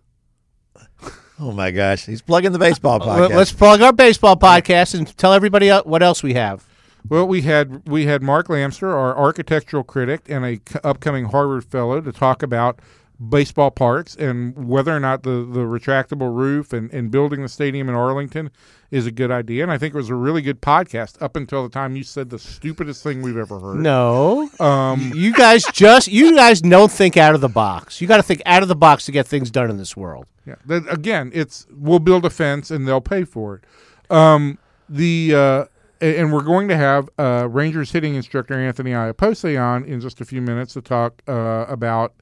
Oh 1.39 1.51
my 1.51 1.71
gosh, 1.71 2.05
he's 2.05 2.21
plugging 2.21 2.51
the 2.51 2.59
baseball 2.59 3.01
uh, 3.01 3.05
podcast. 3.05 3.29
Let- 3.29 3.37
Let's 3.37 3.51
plug 3.51 3.81
our 3.81 3.93
baseball 3.93 4.35
podcast 4.37 4.93
and 4.93 5.15
tell 5.17 5.33
everybody 5.33 5.69
el- 5.69 5.83
what 5.83 6.03
else 6.03 6.21
we 6.23 6.33
have. 6.33 6.65
Well, 7.07 7.27
we 7.27 7.41
had 7.43 7.87
we 7.87 8.05
had 8.05 8.21
Mark 8.21 8.47
Lamster, 8.49 8.89
our 8.93 9.17
architectural 9.17 9.83
critic, 9.83 10.21
and 10.27 10.43
a 10.45 10.55
c- 10.55 10.79
upcoming 10.83 11.25
Harvard 11.25 11.63
fellow 11.65 12.01
to 12.01 12.11
talk 12.11 12.43
about 12.43 12.79
baseball 13.27 13.69
parks 13.69 14.15
and 14.15 14.55
whether 14.67 14.95
or 14.95 14.99
not 14.99 15.23
the, 15.23 15.29
the 15.29 15.59
retractable 15.59 16.33
roof 16.33 16.71
and, 16.71 16.91
and 16.93 17.11
building 17.11 17.41
the 17.41 17.49
stadium 17.49 17.89
in 17.89 17.95
Arlington 17.95 18.49
is 18.91 19.05
a 19.05 19.11
good 19.11 19.29
idea. 19.29 19.61
And 19.61 19.71
I 19.71 19.77
think 19.77 19.93
it 19.93 19.97
was 19.97 20.09
a 20.09 20.15
really 20.15 20.41
good 20.41 20.61
podcast 20.61 21.21
up 21.21 21.35
until 21.35 21.63
the 21.63 21.69
time 21.69 21.97
you 21.97 22.03
said 22.03 22.29
the 22.29 22.39
stupidest 22.39 23.03
thing 23.03 23.21
we've 23.21 23.37
ever 23.37 23.59
heard. 23.59 23.77
No, 23.77 24.49
Um, 24.59 25.11
you 25.15 25.33
guys 25.33 25.65
just 25.73 26.07
you 26.07 26.33
guys 26.35 26.61
don't 26.61 26.91
think 26.91 27.17
out 27.17 27.35
of 27.35 27.41
the 27.41 27.49
box. 27.49 27.99
You 27.99 28.07
got 28.07 28.17
to 28.17 28.23
think 28.23 28.41
out 28.45 28.61
of 28.63 28.69
the 28.69 28.75
box 28.75 29.05
to 29.05 29.11
get 29.11 29.27
things 29.27 29.51
done 29.51 29.69
in 29.69 29.77
this 29.77 29.97
world. 29.97 30.25
Yeah. 30.45 30.55
That, 30.67 30.91
again, 30.91 31.31
it's 31.33 31.67
we'll 31.71 31.99
build 31.99 32.25
a 32.25 32.29
fence 32.29 32.71
and 32.71 32.87
they'll 32.87 33.01
pay 33.01 33.25
for 33.25 33.55
it. 33.55 34.11
Um, 34.11 34.57
the 34.87 35.35
uh, 35.35 35.65
and 36.01 36.31
we're 36.31 36.41
going 36.43 36.69
to 36.69 36.77
have 36.77 37.09
uh, 37.19 37.47
Rangers 37.49 37.91
hitting 37.91 38.15
instructor 38.15 38.53
Anthony 38.53 38.91
Iapoce 38.91 39.61
on 39.61 39.83
in 39.83 39.99
just 39.99 40.21
a 40.21 40.25
few 40.25 40.41
minutes 40.41 40.73
to 40.73 40.81
talk 40.81 41.21
uh, 41.27 41.65
about 41.67 42.13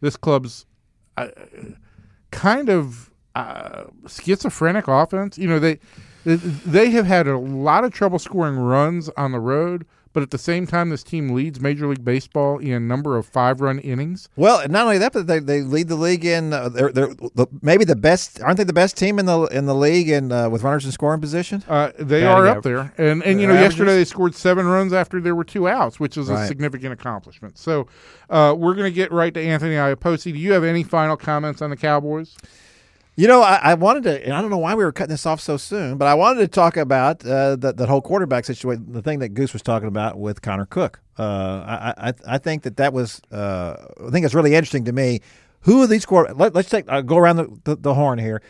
this 0.00 0.16
club's 0.16 0.66
uh, 1.16 1.28
kind 2.30 2.68
of 2.68 3.10
uh, 3.34 3.84
schizophrenic 4.06 4.88
offense. 4.88 5.38
You 5.38 5.48
know 5.48 5.58
they 5.58 5.78
they- 6.24 6.36
they 6.36 6.90
have 6.90 7.06
had 7.06 7.26
a 7.26 7.38
lot 7.38 7.84
of 7.84 7.92
trouble 7.92 8.18
scoring 8.18 8.56
runs 8.56 9.08
on 9.16 9.32
the 9.32 9.40
road. 9.40 9.86
But 10.12 10.24
at 10.24 10.30
the 10.32 10.38
same 10.38 10.66
time, 10.66 10.90
this 10.90 11.04
team 11.04 11.28
leads 11.30 11.60
Major 11.60 11.86
League 11.86 12.04
Baseball 12.04 12.58
in 12.58 12.88
number 12.88 13.16
of 13.16 13.26
five-run 13.26 13.78
innings. 13.78 14.28
Well, 14.34 14.66
not 14.68 14.82
only 14.84 14.98
that, 14.98 15.12
but 15.12 15.28
they, 15.28 15.38
they 15.38 15.60
lead 15.62 15.86
the 15.86 15.94
league 15.94 16.24
in. 16.24 16.52
Uh, 16.52 16.68
they're, 16.68 16.90
they're 16.90 17.14
the, 17.36 17.46
maybe 17.62 17.84
the 17.84 17.94
best. 17.94 18.42
Aren't 18.42 18.56
they 18.56 18.64
the 18.64 18.72
best 18.72 18.96
team 18.96 19.20
in 19.20 19.26
the 19.26 19.42
in 19.46 19.66
the 19.66 19.74
league 19.74 20.08
in 20.08 20.32
uh, 20.32 20.48
with 20.48 20.62
runners 20.64 20.84
in 20.84 20.90
scoring 20.90 21.20
position? 21.20 21.62
Uh, 21.68 21.92
they 21.96 22.22
Batting 22.22 22.26
are 22.26 22.46
up 22.48 22.56
average. 22.56 22.64
there, 22.96 23.10
and 23.12 23.22
and 23.22 23.40
you 23.40 23.46
Their 23.46 23.54
know 23.56 23.60
averages? 23.60 23.78
yesterday 23.78 23.94
they 23.98 24.04
scored 24.04 24.34
seven 24.34 24.66
runs 24.66 24.92
after 24.92 25.20
there 25.20 25.36
were 25.36 25.44
two 25.44 25.68
outs, 25.68 26.00
which 26.00 26.16
is 26.16 26.28
a 26.28 26.34
Right. 26.34 26.48
significant 26.48 26.92
accomplishment. 26.92 27.56
So 27.56 27.86
uh, 28.30 28.54
we're 28.58 28.74
going 28.74 28.90
to 28.90 28.94
get 28.94 29.12
right 29.12 29.32
to 29.34 29.40
Anthony 29.40 29.76
Iapoce. 29.76 30.24
Do 30.24 30.30
you 30.30 30.52
have 30.54 30.64
any 30.64 30.82
final 30.82 31.16
comments 31.16 31.62
on 31.62 31.70
the 31.70 31.76
Cowboys? 31.76 32.36
You 33.20 33.26
know, 33.28 33.42
I, 33.42 33.56
I 33.62 33.74
wanted 33.74 34.04
to, 34.04 34.24
and 34.24 34.32
I 34.32 34.40
don't 34.40 34.48
know 34.48 34.56
why 34.56 34.74
we 34.74 34.82
were 34.82 34.92
cutting 34.92 35.10
this 35.10 35.26
off 35.26 35.42
so 35.42 35.58
soon, 35.58 35.98
but 35.98 36.08
I 36.08 36.14
wanted 36.14 36.40
to 36.40 36.48
talk 36.48 36.78
about 36.78 37.22
uh, 37.22 37.54
that 37.56 37.76
that 37.76 37.86
whole 37.86 38.00
quarterback 38.00 38.46
situation, 38.46 38.90
the 38.90 39.02
thing 39.02 39.18
that 39.18 39.34
Goose 39.34 39.52
was 39.52 39.60
talking 39.60 39.88
about 39.88 40.18
with 40.18 40.40
Connor 40.40 40.64
Cook. 40.64 41.00
Uh, 41.18 41.22
I, 41.22 42.08
I 42.08 42.14
I 42.26 42.38
think 42.38 42.62
that 42.62 42.78
that 42.78 42.94
was, 42.94 43.20
uh, 43.30 43.76
I 44.06 44.10
think 44.10 44.24
it's 44.24 44.32
really 44.32 44.54
interesting 44.54 44.86
to 44.86 44.92
me. 44.92 45.20
Who 45.64 45.82
are 45.82 45.86
these 45.86 46.06
quarter? 46.06 46.32
Let, 46.32 46.56
us 46.56 46.70
take 46.70 46.86
uh, 46.88 47.02
go 47.02 47.18
around 47.18 47.36
the, 47.36 47.58
the, 47.64 47.76
the 47.76 47.92
horn 47.92 48.18
here. 48.18 48.40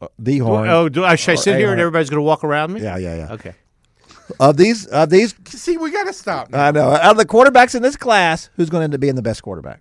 Uh, 0.00 0.06
the 0.20 0.38
horn. 0.38 0.68
Oh, 0.68 0.88
do 0.88 1.04
I 1.04 1.16
should 1.16 1.32
I 1.32 1.34
sit 1.34 1.56
a 1.56 1.58
here 1.58 1.72
and 1.72 1.80
everybody's 1.80 2.08
going 2.08 2.18
to 2.18 2.22
walk 2.22 2.44
around 2.44 2.74
me? 2.74 2.82
Yeah, 2.82 2.98
yeah, 2.98 3.16
yeah. 3.16 3.32
Okay. 3.32 3.54
Of 4.38 4.56
these, 4.56 4.86
of 4.86 5.10
these, 5.10 5.34
See, 5.48 5.78
we 5.78 5.90
got 5.90 6.04
to 6.04 6.12
stop. 6.12 6.50
now. 6.50 6.64
I 6.64 6.70
know. 6.70 6.90
Out 6.90 7.10
of 7.10 7.16
the 7.16 7.26
quarterbacks 7.26 7.74
in 7.74 7.82
this 7.82 7.96
class, 7.96 8.50
who's 8.54 8.70
going 8.70 8.82
to 8.82 8.84
end 8.84 8.94
up 8.94 9.00
being 9.00 9.16
the 9.16 9.22
best 9.22 9.42
quarterback? 9.42 9.80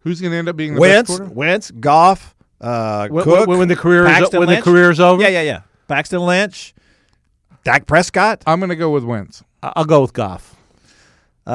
Who's 0.00 0.20
going 0.20 0.32
to 0.32 0.36
end 0.36 0.48
up 0.48 0.56
being 0.56 0.74
the 0.74 0.80
Wentz, 0.80 1.10
best 1.10 1.18
quarterback? 1.18 1.36
Wentz, 1.36 1.70
Goff, 1.70 2.34
uh, 2.60 3.08
When, 3.08 3.24
Cook. 3.24 3.46
when, 3.48 3.58
when 3.58 3.68
the 3.68 3.76
career 3.76 4.04
is 4.06 4.12
Paxton 4.12 4.38
when 4.40 4.48
the 4.48 4.54
Lynch? 4.54 4.64
career's 4.64 5.00
over, 5.00 5.22
Yeah, 5.22 5.28
yeah, 5.28 5.42
yeah. 5.42 5.60
Paxton 5.88 6.20
Lynch, 6.20 6.74
Dak 7.64 7.86
Prescott. 7.86 8.42
I'm 8.46 8.60
going 8.60 8.70
to 8.70 8.76
go 8.76 8.90
with 8.90 9.04
Wentz. 9.04 9.42
I- 9.62 9.72
I'll 9.76 9.84
go 9.84 10.00
with 10.02 10.12
Goff. 10.12 10.54
Uh, 11.46 11.50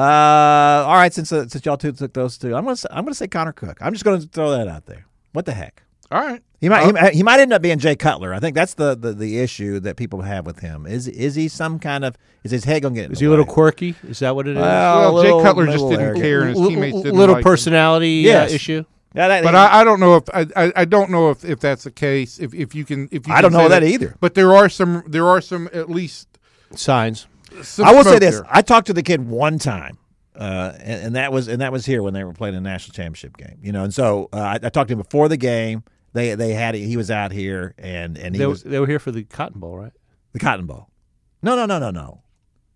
all 0.86 0.94
right, 0.96 1.12
since 1.12 1.30
uh, 1.32 1.46
since 1.48 1.64
y'all 1.64 1.76
two 1.76 1.92
took 1.92 2.12
those 2.14 2.36
two, 2.36 2.56
I'm 2.56 2.64
gonna 2.64 2.74
say, 2.76 2.88
I'm 2.90 3.04
gonna 3.04 3.14
say 3.14 3.28
Connor 3.28 3.52
Cook. 3.52 3.78
I'm 3.80 3.92
just 3.92 4.04
gonna 4.04 4.20
throw 4.22 4.50
that 4.50 4.66
out 4.66 4.86
there. 4.86 5.06
What 5.32 5.46
the 5.46 5.52
heck? 5.52 5.84
All 6.10 6.20
right. 6.20 6.42
He 6.60 6.68
might 6.68 6.84
he, 6.86 6.92
might- 6.92 7.14
he 7.14 7.22
might 7.22 7.38
end 7.38 7.52
up 7.52 7.62
being 7.62 7.78
Jay 7.78 7.94
Cutler. 7.94 8.34
I 8.34 8.40
think 8.40 8.56
that's 8.56 8.74
the, 8.74 8.96
the, 8.96 9.12
the 9.12 9.38
issue 9.38 9.78
that 9.80 9.96
people 9.96 10.22
have 10.22 10.46
with 10.46 10.58
him. 10.58 10.84
Is 10.86 11.06
is 11.06 11.36
he 11.36 11.46
some 11.46 11.78
kind 11.78 12.04
of 12.04 12.16
is 12.42 12.50
his 12.50 12.64
head 12.64 12.82
gonna 12.82 12.96
get? 12.96 13.04
in 13.06 13.12
Is 13.12 13.18
the 13.20 13.24
he 13.24 13.26
a 13.26 13.30
little 13.30 13.44
quirky? 13.46 13.94
Is 14.08 14.18
that 14.18 14.34
what 14.34 14.48
it 14.48 14.56
is? 14.56 14.62
Well, 14.62 15.14
Well, 15.14 15.22
Jay 15.22 15.44
Cutler 15.44 15.66
just 15.66 15.88
didn't 15.88 16.00
arrogant. 16.00 16.24
care, 16.24 16.40
and 16.42 16.56
his 16.58 16.68
teammates 16.68 16.96
didn't 16.96 17.14
little 17.16 17.36
like 17.36 17.44
him. 17.44 17.50
personality 17.50 18.08
Yes. 18.24 18.50
uh, 18.50 18.54
issue. 18.54 18.84
Yeah, 19.14 19.28
that- 19.28 19.44
But 19.44 19.54
I, 19.54 19.80
I 19.80 19.84
don't 19.84 20.00
know 20.00 20.16
if 20.16 20.24
I, 20.34 20.46
I, 20.56 20.72
I 20.76 20.84
don't 20.84 21.10
know 21.10 21.30
if, 21.30 21.44
if 21.44 21.60
that's 21.60 21.84
the 21.84 21.90
case. 21.90 22.38
If, 22.40 22.52
if 22.52 22.74
you 22.74 22.84
can 22.84 23.08
if 23.12 23.26
you 23.26 23.32
I 23.32 23.36
can 23.40 23.42
don't 23.44 23.52
know 23.52 23.68
say 23.68 23.80
that 23.80 23.84
either. 23.84 24.16
But 24.20 24.34
there 24.34 24.54
are 24.56 24.68
some 24.68 25.04
there 25.06 25.26
are 25.28 25.40
some 25.40 25.68
at 25.72 25.88
least 25.88 26.28
Signs. 26.74 27.26
some 27.62 27.86
I 27.86 27.92
will 27.92 28.02
say 28.04 28.18
this: 28.18 28.36
there. 28.36 28.46
I 28.50 28.60
talked 28.62 28.88
to 28.88 28.92
the 28.92 29.02
kid 29.04 29.28
one 29.28 29.60
time, 29.60 29.98
uh, 30.34 30.72
and, 30.80 31.06
and 31.06 31.16
that 31.16 31.32
was 31.32 31.46
and 31.46 31.60
that 31.60 31.70
was 31.70 31.86
here 31.86 32.02
when 32.02 32.12
they 32.12 32.24
were 32.24 32.32
playing 32.32 32.56
a 32.56 32.60
national 32.60 32.94
championship 32.94 33.36
game. 33.36 33.58
You 33.62 33.70
know, 33.70 33.84
and 33.84 33.94
so 33.94 34.28
uh, 34.32 34.36
I, 34.38 34.54
I 34.54 34.68
talked 34.70 34.88
to 34.88 34.94
him 34.94 34.98
before 34.98 35.28
the 35.28 35.36
game. 35.36 35.84
They 36.12 36.34
they 36.34 36.52
had 36.52 36.74
he 36.74 36.96
was 36.96 37.10
out 37.12 37.30
here, 37.30 37.74
and 37.78 38.18
and 38.18 38.34
he 38.34 38.40
They, 38.40 38.46
was 38.46 38.64
they 38.64 38.80
were 38.80 38.86
here 38.88 38.98
for 38.98 39.12
the 39.12 39.22
Cotton 39.22 39.60
Bowl, 39.60 39.76
right? 39.76 39.92
the 40.32 40.40
Cotton 40.40 40.66
Bowl. 40.66 40.88
No, 41.40 41.54
no, 41.54 41.66
no, 41.66 41.78
no, 41.78 41.90
no. 41.92 42.22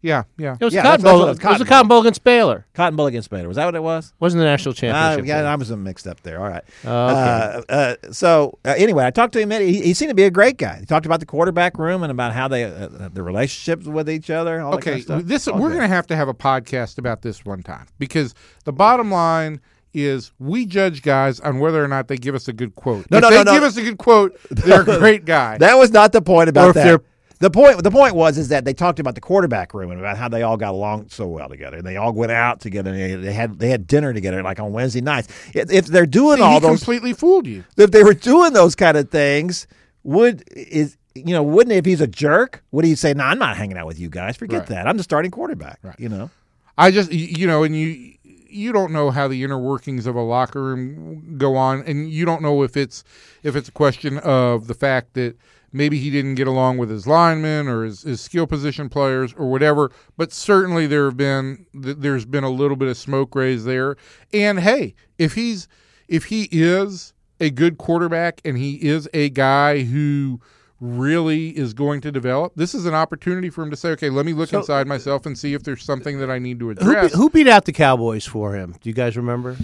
Yeah, 0.00 0.22
yeah. 0.37 0.56
It 0.61 0.64
was 0.64 0.72
Yeah, 0.72 0.80
a 0.80 0.82
Cotton 0.84 1.02
that's- 1.02 1.02
that's 1.02 1.02
Bowl. 1.02 1.18
what 1.18 1.20
it 1.20 1.26
It 1.26 1.28
was, 1.30 1.38
was, 1.38 1.42
Cotton 1.42 1.62
a 1.62 1.68
Cotton 1.68 1.88
Bowl 1.88 2.00
against 2.02 2.22
Baylor. 2.24 2.66
Cotton 2.72 2.96
Bowl 2.96 3.06
against 3.06 3.30
Baylor. 3.30 3.48
Was 3.48 3.56
that 3.56 3.64
what 3.64 3.74
it 3.74 3.82
was? 3.82 4.12
Wasn't 4.20 4.38
the 4.38 4.44
national 4.44 4.70
Uh, 4.70 4.74
championship? 4.76 5.26
yeah, 5.26 5.38
game. 5.42 5.46
I 5.46 5.54
was 5.56 5.70
mixed 5.72 6.06
up 6.06 6.20
there. 6.22 6.40
All 6.40 6.48
right. 6.48 6.62
Oh, 6.84 7.06
okay. 7.08 7.62
Uh, 7.68 7.72
uh, 7.72 7.94
so 8.12 8.58
uh, 8.64 8.74
anyway, 8.76 9.04
I 9.06 9.11
talked 9.11 9.32
to 9.32 9.40
him. 9.40 9.50
He, 9.50 9.80
he 9.82 9.94
seemed 9.94 10.11
to 10.11 10.14
be 10.14 10.22
a 10.22 10.30
great 10.30 10.56
guy. 10.56 10.78
He 10.78 10.87
talked 10.87 11.04
about 11.04 11.18
the 11.18 11.26
quarterback 11.26 11.78
room 11.78 12.04
and 12.04 12.12
about 12.12 12.32
how 12.32 12.46
they 12.46 12.62
uh, 12.64 13.08
the 13.12 13.24
relationships 13.24 13.87
with 13.87 14.08
each 14.08 14.30
other. 14.30 14.61
All 14.61 14.70
that 14.70 14.76
Okay, 14.78 14.90
kind 14.90 14.98
of 14.98 15.04
stuff. 15.04 15.22
this 15.24 15.48
All 15.48 15.54
we're 15.58 15.70
good. 15.70 15.78
going 15.78 15.88
to 15.88 15.94
have 15.94 16.06
to 16.06 16.16
have 16.16 16.28
a 16.28 16.34
podcast 16.34 16.98
about 16.98 17.22
this 17.22 17.44
one 17.44 17.62
time 17.64 17.87
because 17.98 18.34
the 18.64 18.72
bottom 18.72 19.11
line 19.11 19.61
is 19.94 20.30
we 20.38 20.64
judge 20.64 21.02
guys 21.02 21.40
on 21.40 21.58
whether 21.58 21.82
or 21.82 21.88
not 21.88 22.06
they 22.06 22.16
give 22.16 22.37
us 22.37 22.46
a 22.46 22.52
good 22.52 22.76
quote. 22.76 23.11
No, 23.11 23.16
if 23.18 23.22
no, 23.22 23.30
they 23.30 23.37
no, 23.37 23.42
no. 23.44 23.52
give 23.52 23.62
us 23.64 23.76
a 23.76 23.82
good 23.82 23.98
quote, 23.98 24.38
they're 24.50 24.82
a 24.82 24.84
great 25.00 25.24
guy. 25.24 25.58
That 25.58 25.74
was 25.76 25.90
not 25.90 26.12
the 26.12 26.22
point 26.22 26.48
Or 26.48 26.50
about 26.50 26.68
if 26.68 26.74
that. 26.74 26.84
they're- 26.84 27.02
The 27.40 27.51
point 27.51 27.83
the 27.85 27.90
point 27.90 28.14
was 28.16 28.37
is 28.37 28.48
that 28.48 28.64
they 28.64 28.74
talked 28.74 28.98
about 28.98 29.14
the 29.14 29.20
quarterback 29.20 29.72
room 29.72 29.90
and 29.92 30.01
about 30.01 30.16
how 30.16 30.29
they 30.29 30.42
all 30.42 30.57
got 30.57 30.72
along 30.72 31.09
so 31.11 31.27
well 31.29 31.48
together. 31.48 31.77
And 31.77 31.87
they 31.87 31.96
all 31.96 32.12
went 32.12 32.33
out 32.33 32.61
together. 32.61 32.90
And 32.92 32.98
they, 33.01 33.14
they 33.14 33.33
had 33.33 33.59
they 33.59 33.68
had 33.70 33.87
dinner 33.87 34.12
together 34.12 34.42
like 34.42 34.59
on 34.59 34.72
Wednesday 34.72 35.01
nights. 35.01 35.29
If, 35.55 35.70
if 35.70 35.87
they're 35.87 36.07
doing 36.07 36.38
See, 36.38 36.42
all 36.42 36.55
he 36.55 36.61
those 36.66 36.81
completely 36.81 37.12
fooled 37.12 37.46
you. 37.46 37.64
if 37.77 37.90
they 37.92 38.03
were 38.03 38.14
doing 38.14 38.53
those 38.55 38.74
kind 38.74 38.96
of 38.96 39.11
things, 39.11 39.66
would 40.03 40.42
is 40.57 40.96
you 41.14 41.33
know, 41.33 41.42
wouldn't 41.42 41.74
if 41.74 41.85
he's 41.85 42.01
a 42.01 42.07
jerk, 42.07 42.62
would 42.70 42.85
he 42.85 42.94
say, 42.94 43.12
"No, 43.14 43.24
I'm 43.24 43.38
not 43.38 43.57
hanging 43.57 43.77
out 43.79 43.87
with 43.87 43.98
you 43.98 44.09
guys. 44.09 44.37
Forget 44.37 44.61
Right. 44.61 44.68
that. 44.70 44.87
I'm 44.87 44.96
the 44.96 45.03
starting 45.03 45.31
quarterback." 45.31 45.79
You 45.98 46.09
know. 46.09 46.31
I 46.77 46.90
just 46.90 47.12
you 47.12 47.46
know, 47.46 47.62
and 47.64 47.77
you 47.77 48.14
you 48.51 48.72
don't 48.72 48.92
know 48.92 49.11
how 49.11 49.29
the 49.29 49.44
inner 49.44 49.59
workings 49.59 50.07
of 50.07 50.16
a 50.16 50.22
locker 50.22 50.62
room 50.62 51.37
go 51.38 51.57
on, 51.57 51.83
and 51.87 52.09
you 52.11 52.24
don't 52.24 52.40
know 52.42 52.62
if 52.62 52.77
it's 52.77 53.05
if 53.42 53.55
it's 53.57 53.68
a 53.68 53.72
question 53.72 54.18
of 54.18 54.66
the 54.68 54.74
fact 54.74 55.14
that 55.14 55.37
maybe 55.72 55.98
he 55.98 56.11
didn't 56.11 56.35
get 56.37 56.46
along 56.46 56.78
with 56.78 56.90
his 56.90 57.07
linemen 57.07 57.68
or 57.68 57.85
his, 57.85 58.02
his 58.02 58.20
skill 58.20 58.46
position 58.46 58.88
players 58.88 59.33
or 59.35 59.50
whatever. 59.50 59.90
But 60.16 60.33
certainly 60.33 60.87
there 60.87 61.04
have 61.07 61.16
been 61.16 61.66
th- 61.81 61.96
there's 61.98 62.24
been 62.24 62.44
a 62.44 62.50
little 62.50 62.76
bit 62.76 62.88
of 62.88 62.96
smoke 62.96 63.35
raised 63.35 63.66
there. 63.66 63.96
And 64.33 64.61
hey, 64.61 64.94
if 65.18 65.35
he's 65.35 65.68
if 66.09 66.24
he 66.26 66.48
is 66.50 67.12
a 67.40 67.50
good 67.50 67.78
quarterback 67.78 68.40
and 68.44 68.57
he 68.57 68.74
is 68.76 69.09
a 69.14 69.28
guy 69.31 69.83
who 69.83 70.40
really 70.81 71.50
is 71.57 71.74
going 71.74 72.00
to 72.00 72.12
develop, 72.12 72.52
this 72.57 72.74
is 72.74 72.87
an 72.87 72.94
opportunity 72.94 73.50
for 73.50 73.62
him 73.62 73.70
to 73.70 73.76
say, 73.76 73.90
okay, 73.90 74.11
let 74.11 74.24
me 74.24 74.33
look 74.33 74.52
inside 74.52 74.87
myself 74.87 75.26
and 75.26 75.37
see 75.38 75.54
if 75.54 75.62
there's 75.64 75.83
something 75.85 76.18
that 76.20 76.31
I 76.31 76.38
need 76.38 76.59
to 76.61 76.66
Who, 76.66 76.70
address. 76.70 77.12
be- 77.12 77.16
who 77.16 77.31
beat 77.31 77.48
out 77.48 77.64
the 77.64 77.72
Cowboys 77.72 78.24
for 78.24 78.54
him? 78.54 78.74
Do 78.81 78.88
you 78.88 78.94
guys 78.94 79.16
remember? 79.16 79.57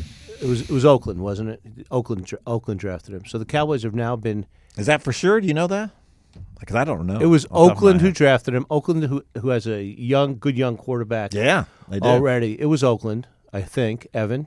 It 0.42 0.46
was 0.48 0.62
it 0.62 0.70
was 0.70 0.84
Oakland, 0.84 1.20
wasn't 1.20 1.50
it? 1.50 1.62
Oakland 1.90 2.28
Oakland 2.46 2.80
drafted 2.80 3.14
him. 3.14 3.24
So 3.24 3.38
the 3.38 3.44
Cowboys 3.44 3.82
have 3.84 3.94
now 3.94 4.16
been. 4.16 4.46
Is 4.76 4.86
that 4.86 5.02
for 5.02 5.12
sure? 5.12 5.40
Do 5.40 5.46
you 5.46 5.54
know 5.54 5.66
that? 5.68 5.90
Because 6.58 6.76
I 6.76 6.84
don't 6.84 7.06
know. 7.06 7.20
It 7.20 7.26
was 7.26 7.44
off 7.46 7.50
the 7.50 7.54
top 7.54 7.60
of 7.60 7.68
my 7.68 7.72
Oakland 7.72 8.00
who 8.00 8.10
drafted 8.12 8.54
him. 8.54 8.66
Oakland 8.70 9.04
who 9.04 9.24
who 9.40 9.48
has 9.50 9.66
a 9.66 9.82
young, 9.82 10.38
good 10.38 10.56
young 10.56 10.76
quarterback. 10.76 11.34
Yeah, 11.34 11.64
they 11.88 12.00
did. 12.00 12.04
already. 12.08 12.58
It 12.60 12.66
was 12.66 12.82
Oakland, 12.82 13.26
I 13.52 13.60
think. 13.62 14.06
Evan. 14.14 14.46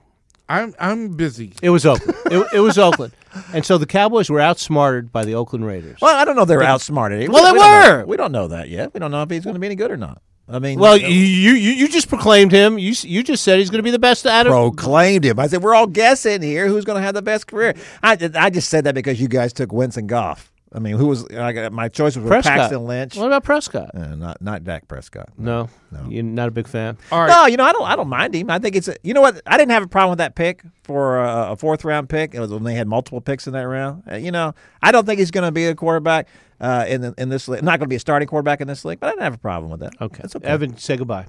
I'm 0.49 0.73
I'm 0.79 1.09
busy. 1.09 1.53
It 1.61 1.69
was 1.69 1.85
Oakland. 1.85 2.17
it, 2.31 2.47
it 2.53 2.59
was 2.59 2.77
Oakland, 2.77 3.13
and 3.53 3.65
so 3.65 3.77
the 3.77 3.85
Cowboys 3.85 4.29
were 4.29 4.39
outsmarted 4.39 5.11
by 5.11 5.25
the 5.25 5.35
Oakland 5.35 5.65
Raiders. 5.65 5.99
Well, 6.01 6.15
I 6.15 6.23
don't 6.25 6.35
know. 6.35 6.43
if 6.43 6.47
They 6.47 6.55
were 6.55 6.63
outsmarted. 6.63 7.29
Well, 7.29 7.43
they 7.45 7.51
we 7.51 7.59
don't 7.59 7.83
know. 7.83 7.97
were. 7.97 8.05
We 8.05 8.17
don't 8.17 8.31
know 8.31 8.47
that 8.47 8.69
yet. 8.69 8.93
We 8.93 8.99
don't 8.99 9.11
know 9.11 9.21
if 9.23 9.29
he's 9.29 9.43
going 9.43 9.55
to 9.55 9.59
be 9.59 9.67
any 9.67 9.75
good 9.75 9.91
or 9.91 9.97
not. 9.97 10.21
I 10.49 10.59
mean, 10.59 10.79
Well, 10.79 10.95
you, 10.97 11.07
you 11.09 11.53
you 11.53 11.89
just 11.89 12.07
proclaimed 12.07 12.53
him. 12.53 12.79
You 12.79 12.93
you 13.01 13.21
just 13.21 13.43
said 13.43 13.59
he's 13.59 13.69
going 13.69 13.79
to 13.79 13.83
be 13.83 13.91
the 13.91 13.99
best 13.99 14.25
out 14.25 14.47
of. 14.47 14.51
proclaimed 14.51 15.25
him. 15.25 15.39
I 15.39 15.47
said 15.47 15.61
we're 15.61 15.75
all 15.75 15.87
guessing 15.87 16.41
here 16.41 16.67
who's 16.67 16.85
going 16.85 16.95
to 16.95 17.01
have 17.01 17.15
the 17.15 17.21
best 17.21 17.47
career. 17.47 17.75
I 18.01 18.17
I 18.35 18.49
just 18.49 18.69
said 18.69 18.85
that 18.85 18.95
because 18.95 19.19
you 19.19 19.27
guys 19.27 19.51
took 19.51 19.73
Winston 19.73 20.07
Goff. 20.07 20.51
I 20.77 20.79
mean, 20.79 20.95
who 20.95 21.07
was 21.07 21.25
I 21.33 21.53
got, 21.53 21.73
my 21.73 21.87
choice 21.89 22.15
was 22.15 22.27
Prescott. 22.27 22.55
Paxton 22.55 22.85
Lynch, 22.85 23.17
What 23.17 23.25
about 23.25 23.43
Prescott? 23.43 23.95
uh, 23.95 24.13
not 24.13 24.39
not 24.43 24.63
Dak 24.63 24.87
Prescott. 24.87 25.29
No, 25.35 25.69
you're 26.07 26.21
not 26.21 26.47
a 26.47 26.51
big 26.51 26.67
fan. 26.67 26.99
All 27.11 27.21
right. 27.21 27.27
No, 27.29 27.47
you 27.47 27.57
know 27.57 27.63
I 27.63 27.71
don't. 27.71 27.87
I 27.87 27.95
don't 27.95 28.07
mind 28.07 28.35
him. 28.35 28.51
I 28.51 28.59
think 28.59 28.75
it's. 28.75 28.87
A, 28.87 28.95
you 29.01 29.15
know 29.15 29.21
what? 29.21 29.41
I 29.47 29.57
didn't 29.57 29.71
have 29.71 29.81
a 29.81 29.87
problem 29.87 30.11
with 30.11 30.19
that 30.19 30.35
pick 30.35 30.61
for 30.83 31.17
a, 31.17 31.53
a 31.53 31.55
fourth 31.55 31.83
round 31.83 32.09
pick. 32.09 32.35
It 32.35 32.39
was 32.39 32.51
when 32.51 32.63
they 32.63 32.75
had 32.75 32.87
multiple 32.87 33.21
picks 33.21 33.47
in 33.47 33.53
that 33.53 33.63
round. 33.63 34.03
Uh, 34.09 34.17
you 34.17 34.31
know, 34.31 34.53
I 34.83 34.91
don't 34.91 35.07
think 35.07 35.17
he's 35.17 35.31
going 35.31 35.47
to 35.47 35.51
be 35.51 35.65
a 35.65 35.73
quarterback 35.73 36.27
uh, 36.61 36.85
in 36.87 37.01
the, 37.01 37.15
in 37.17 37.29
this 37.29 37.47
league. 37.47 37.63
Not 37.63 37.79
going 37.79 37.87
to 37.87 37.89
be 37.89 37.95
a 37.95 37.99
starting 37.99 38.27
quarterback 38.27 38.61
in 38.61 38.67
this 38.67 38.85
league. 38.85 38.99
But 38.99 39.07
I 39.07 39.09
didn't 39.13 39.23
have 39.23 39.33
a 39.33 39.39
problem 39.39 39.71
with 39.71 39.79
that. 39.79 39.93
Okay. 39.99 40.19
That's 40.21 40.35
okay. 40.35 40.45
Evan, 40.47 40.77
say 40.77 40.95
goodbye. 40.95 41.25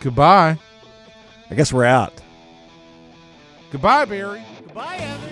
Goodbye. 0.00 0.58
I 1.50 1.54
guess 1.54 1.72
we're 1.72 1.86
out. 1.86 2.12
Goodbye, 3.70 4.04
Barry. 4.04 4.42
Goodbye, 4.66 4.96
Evan. 4.96 5.27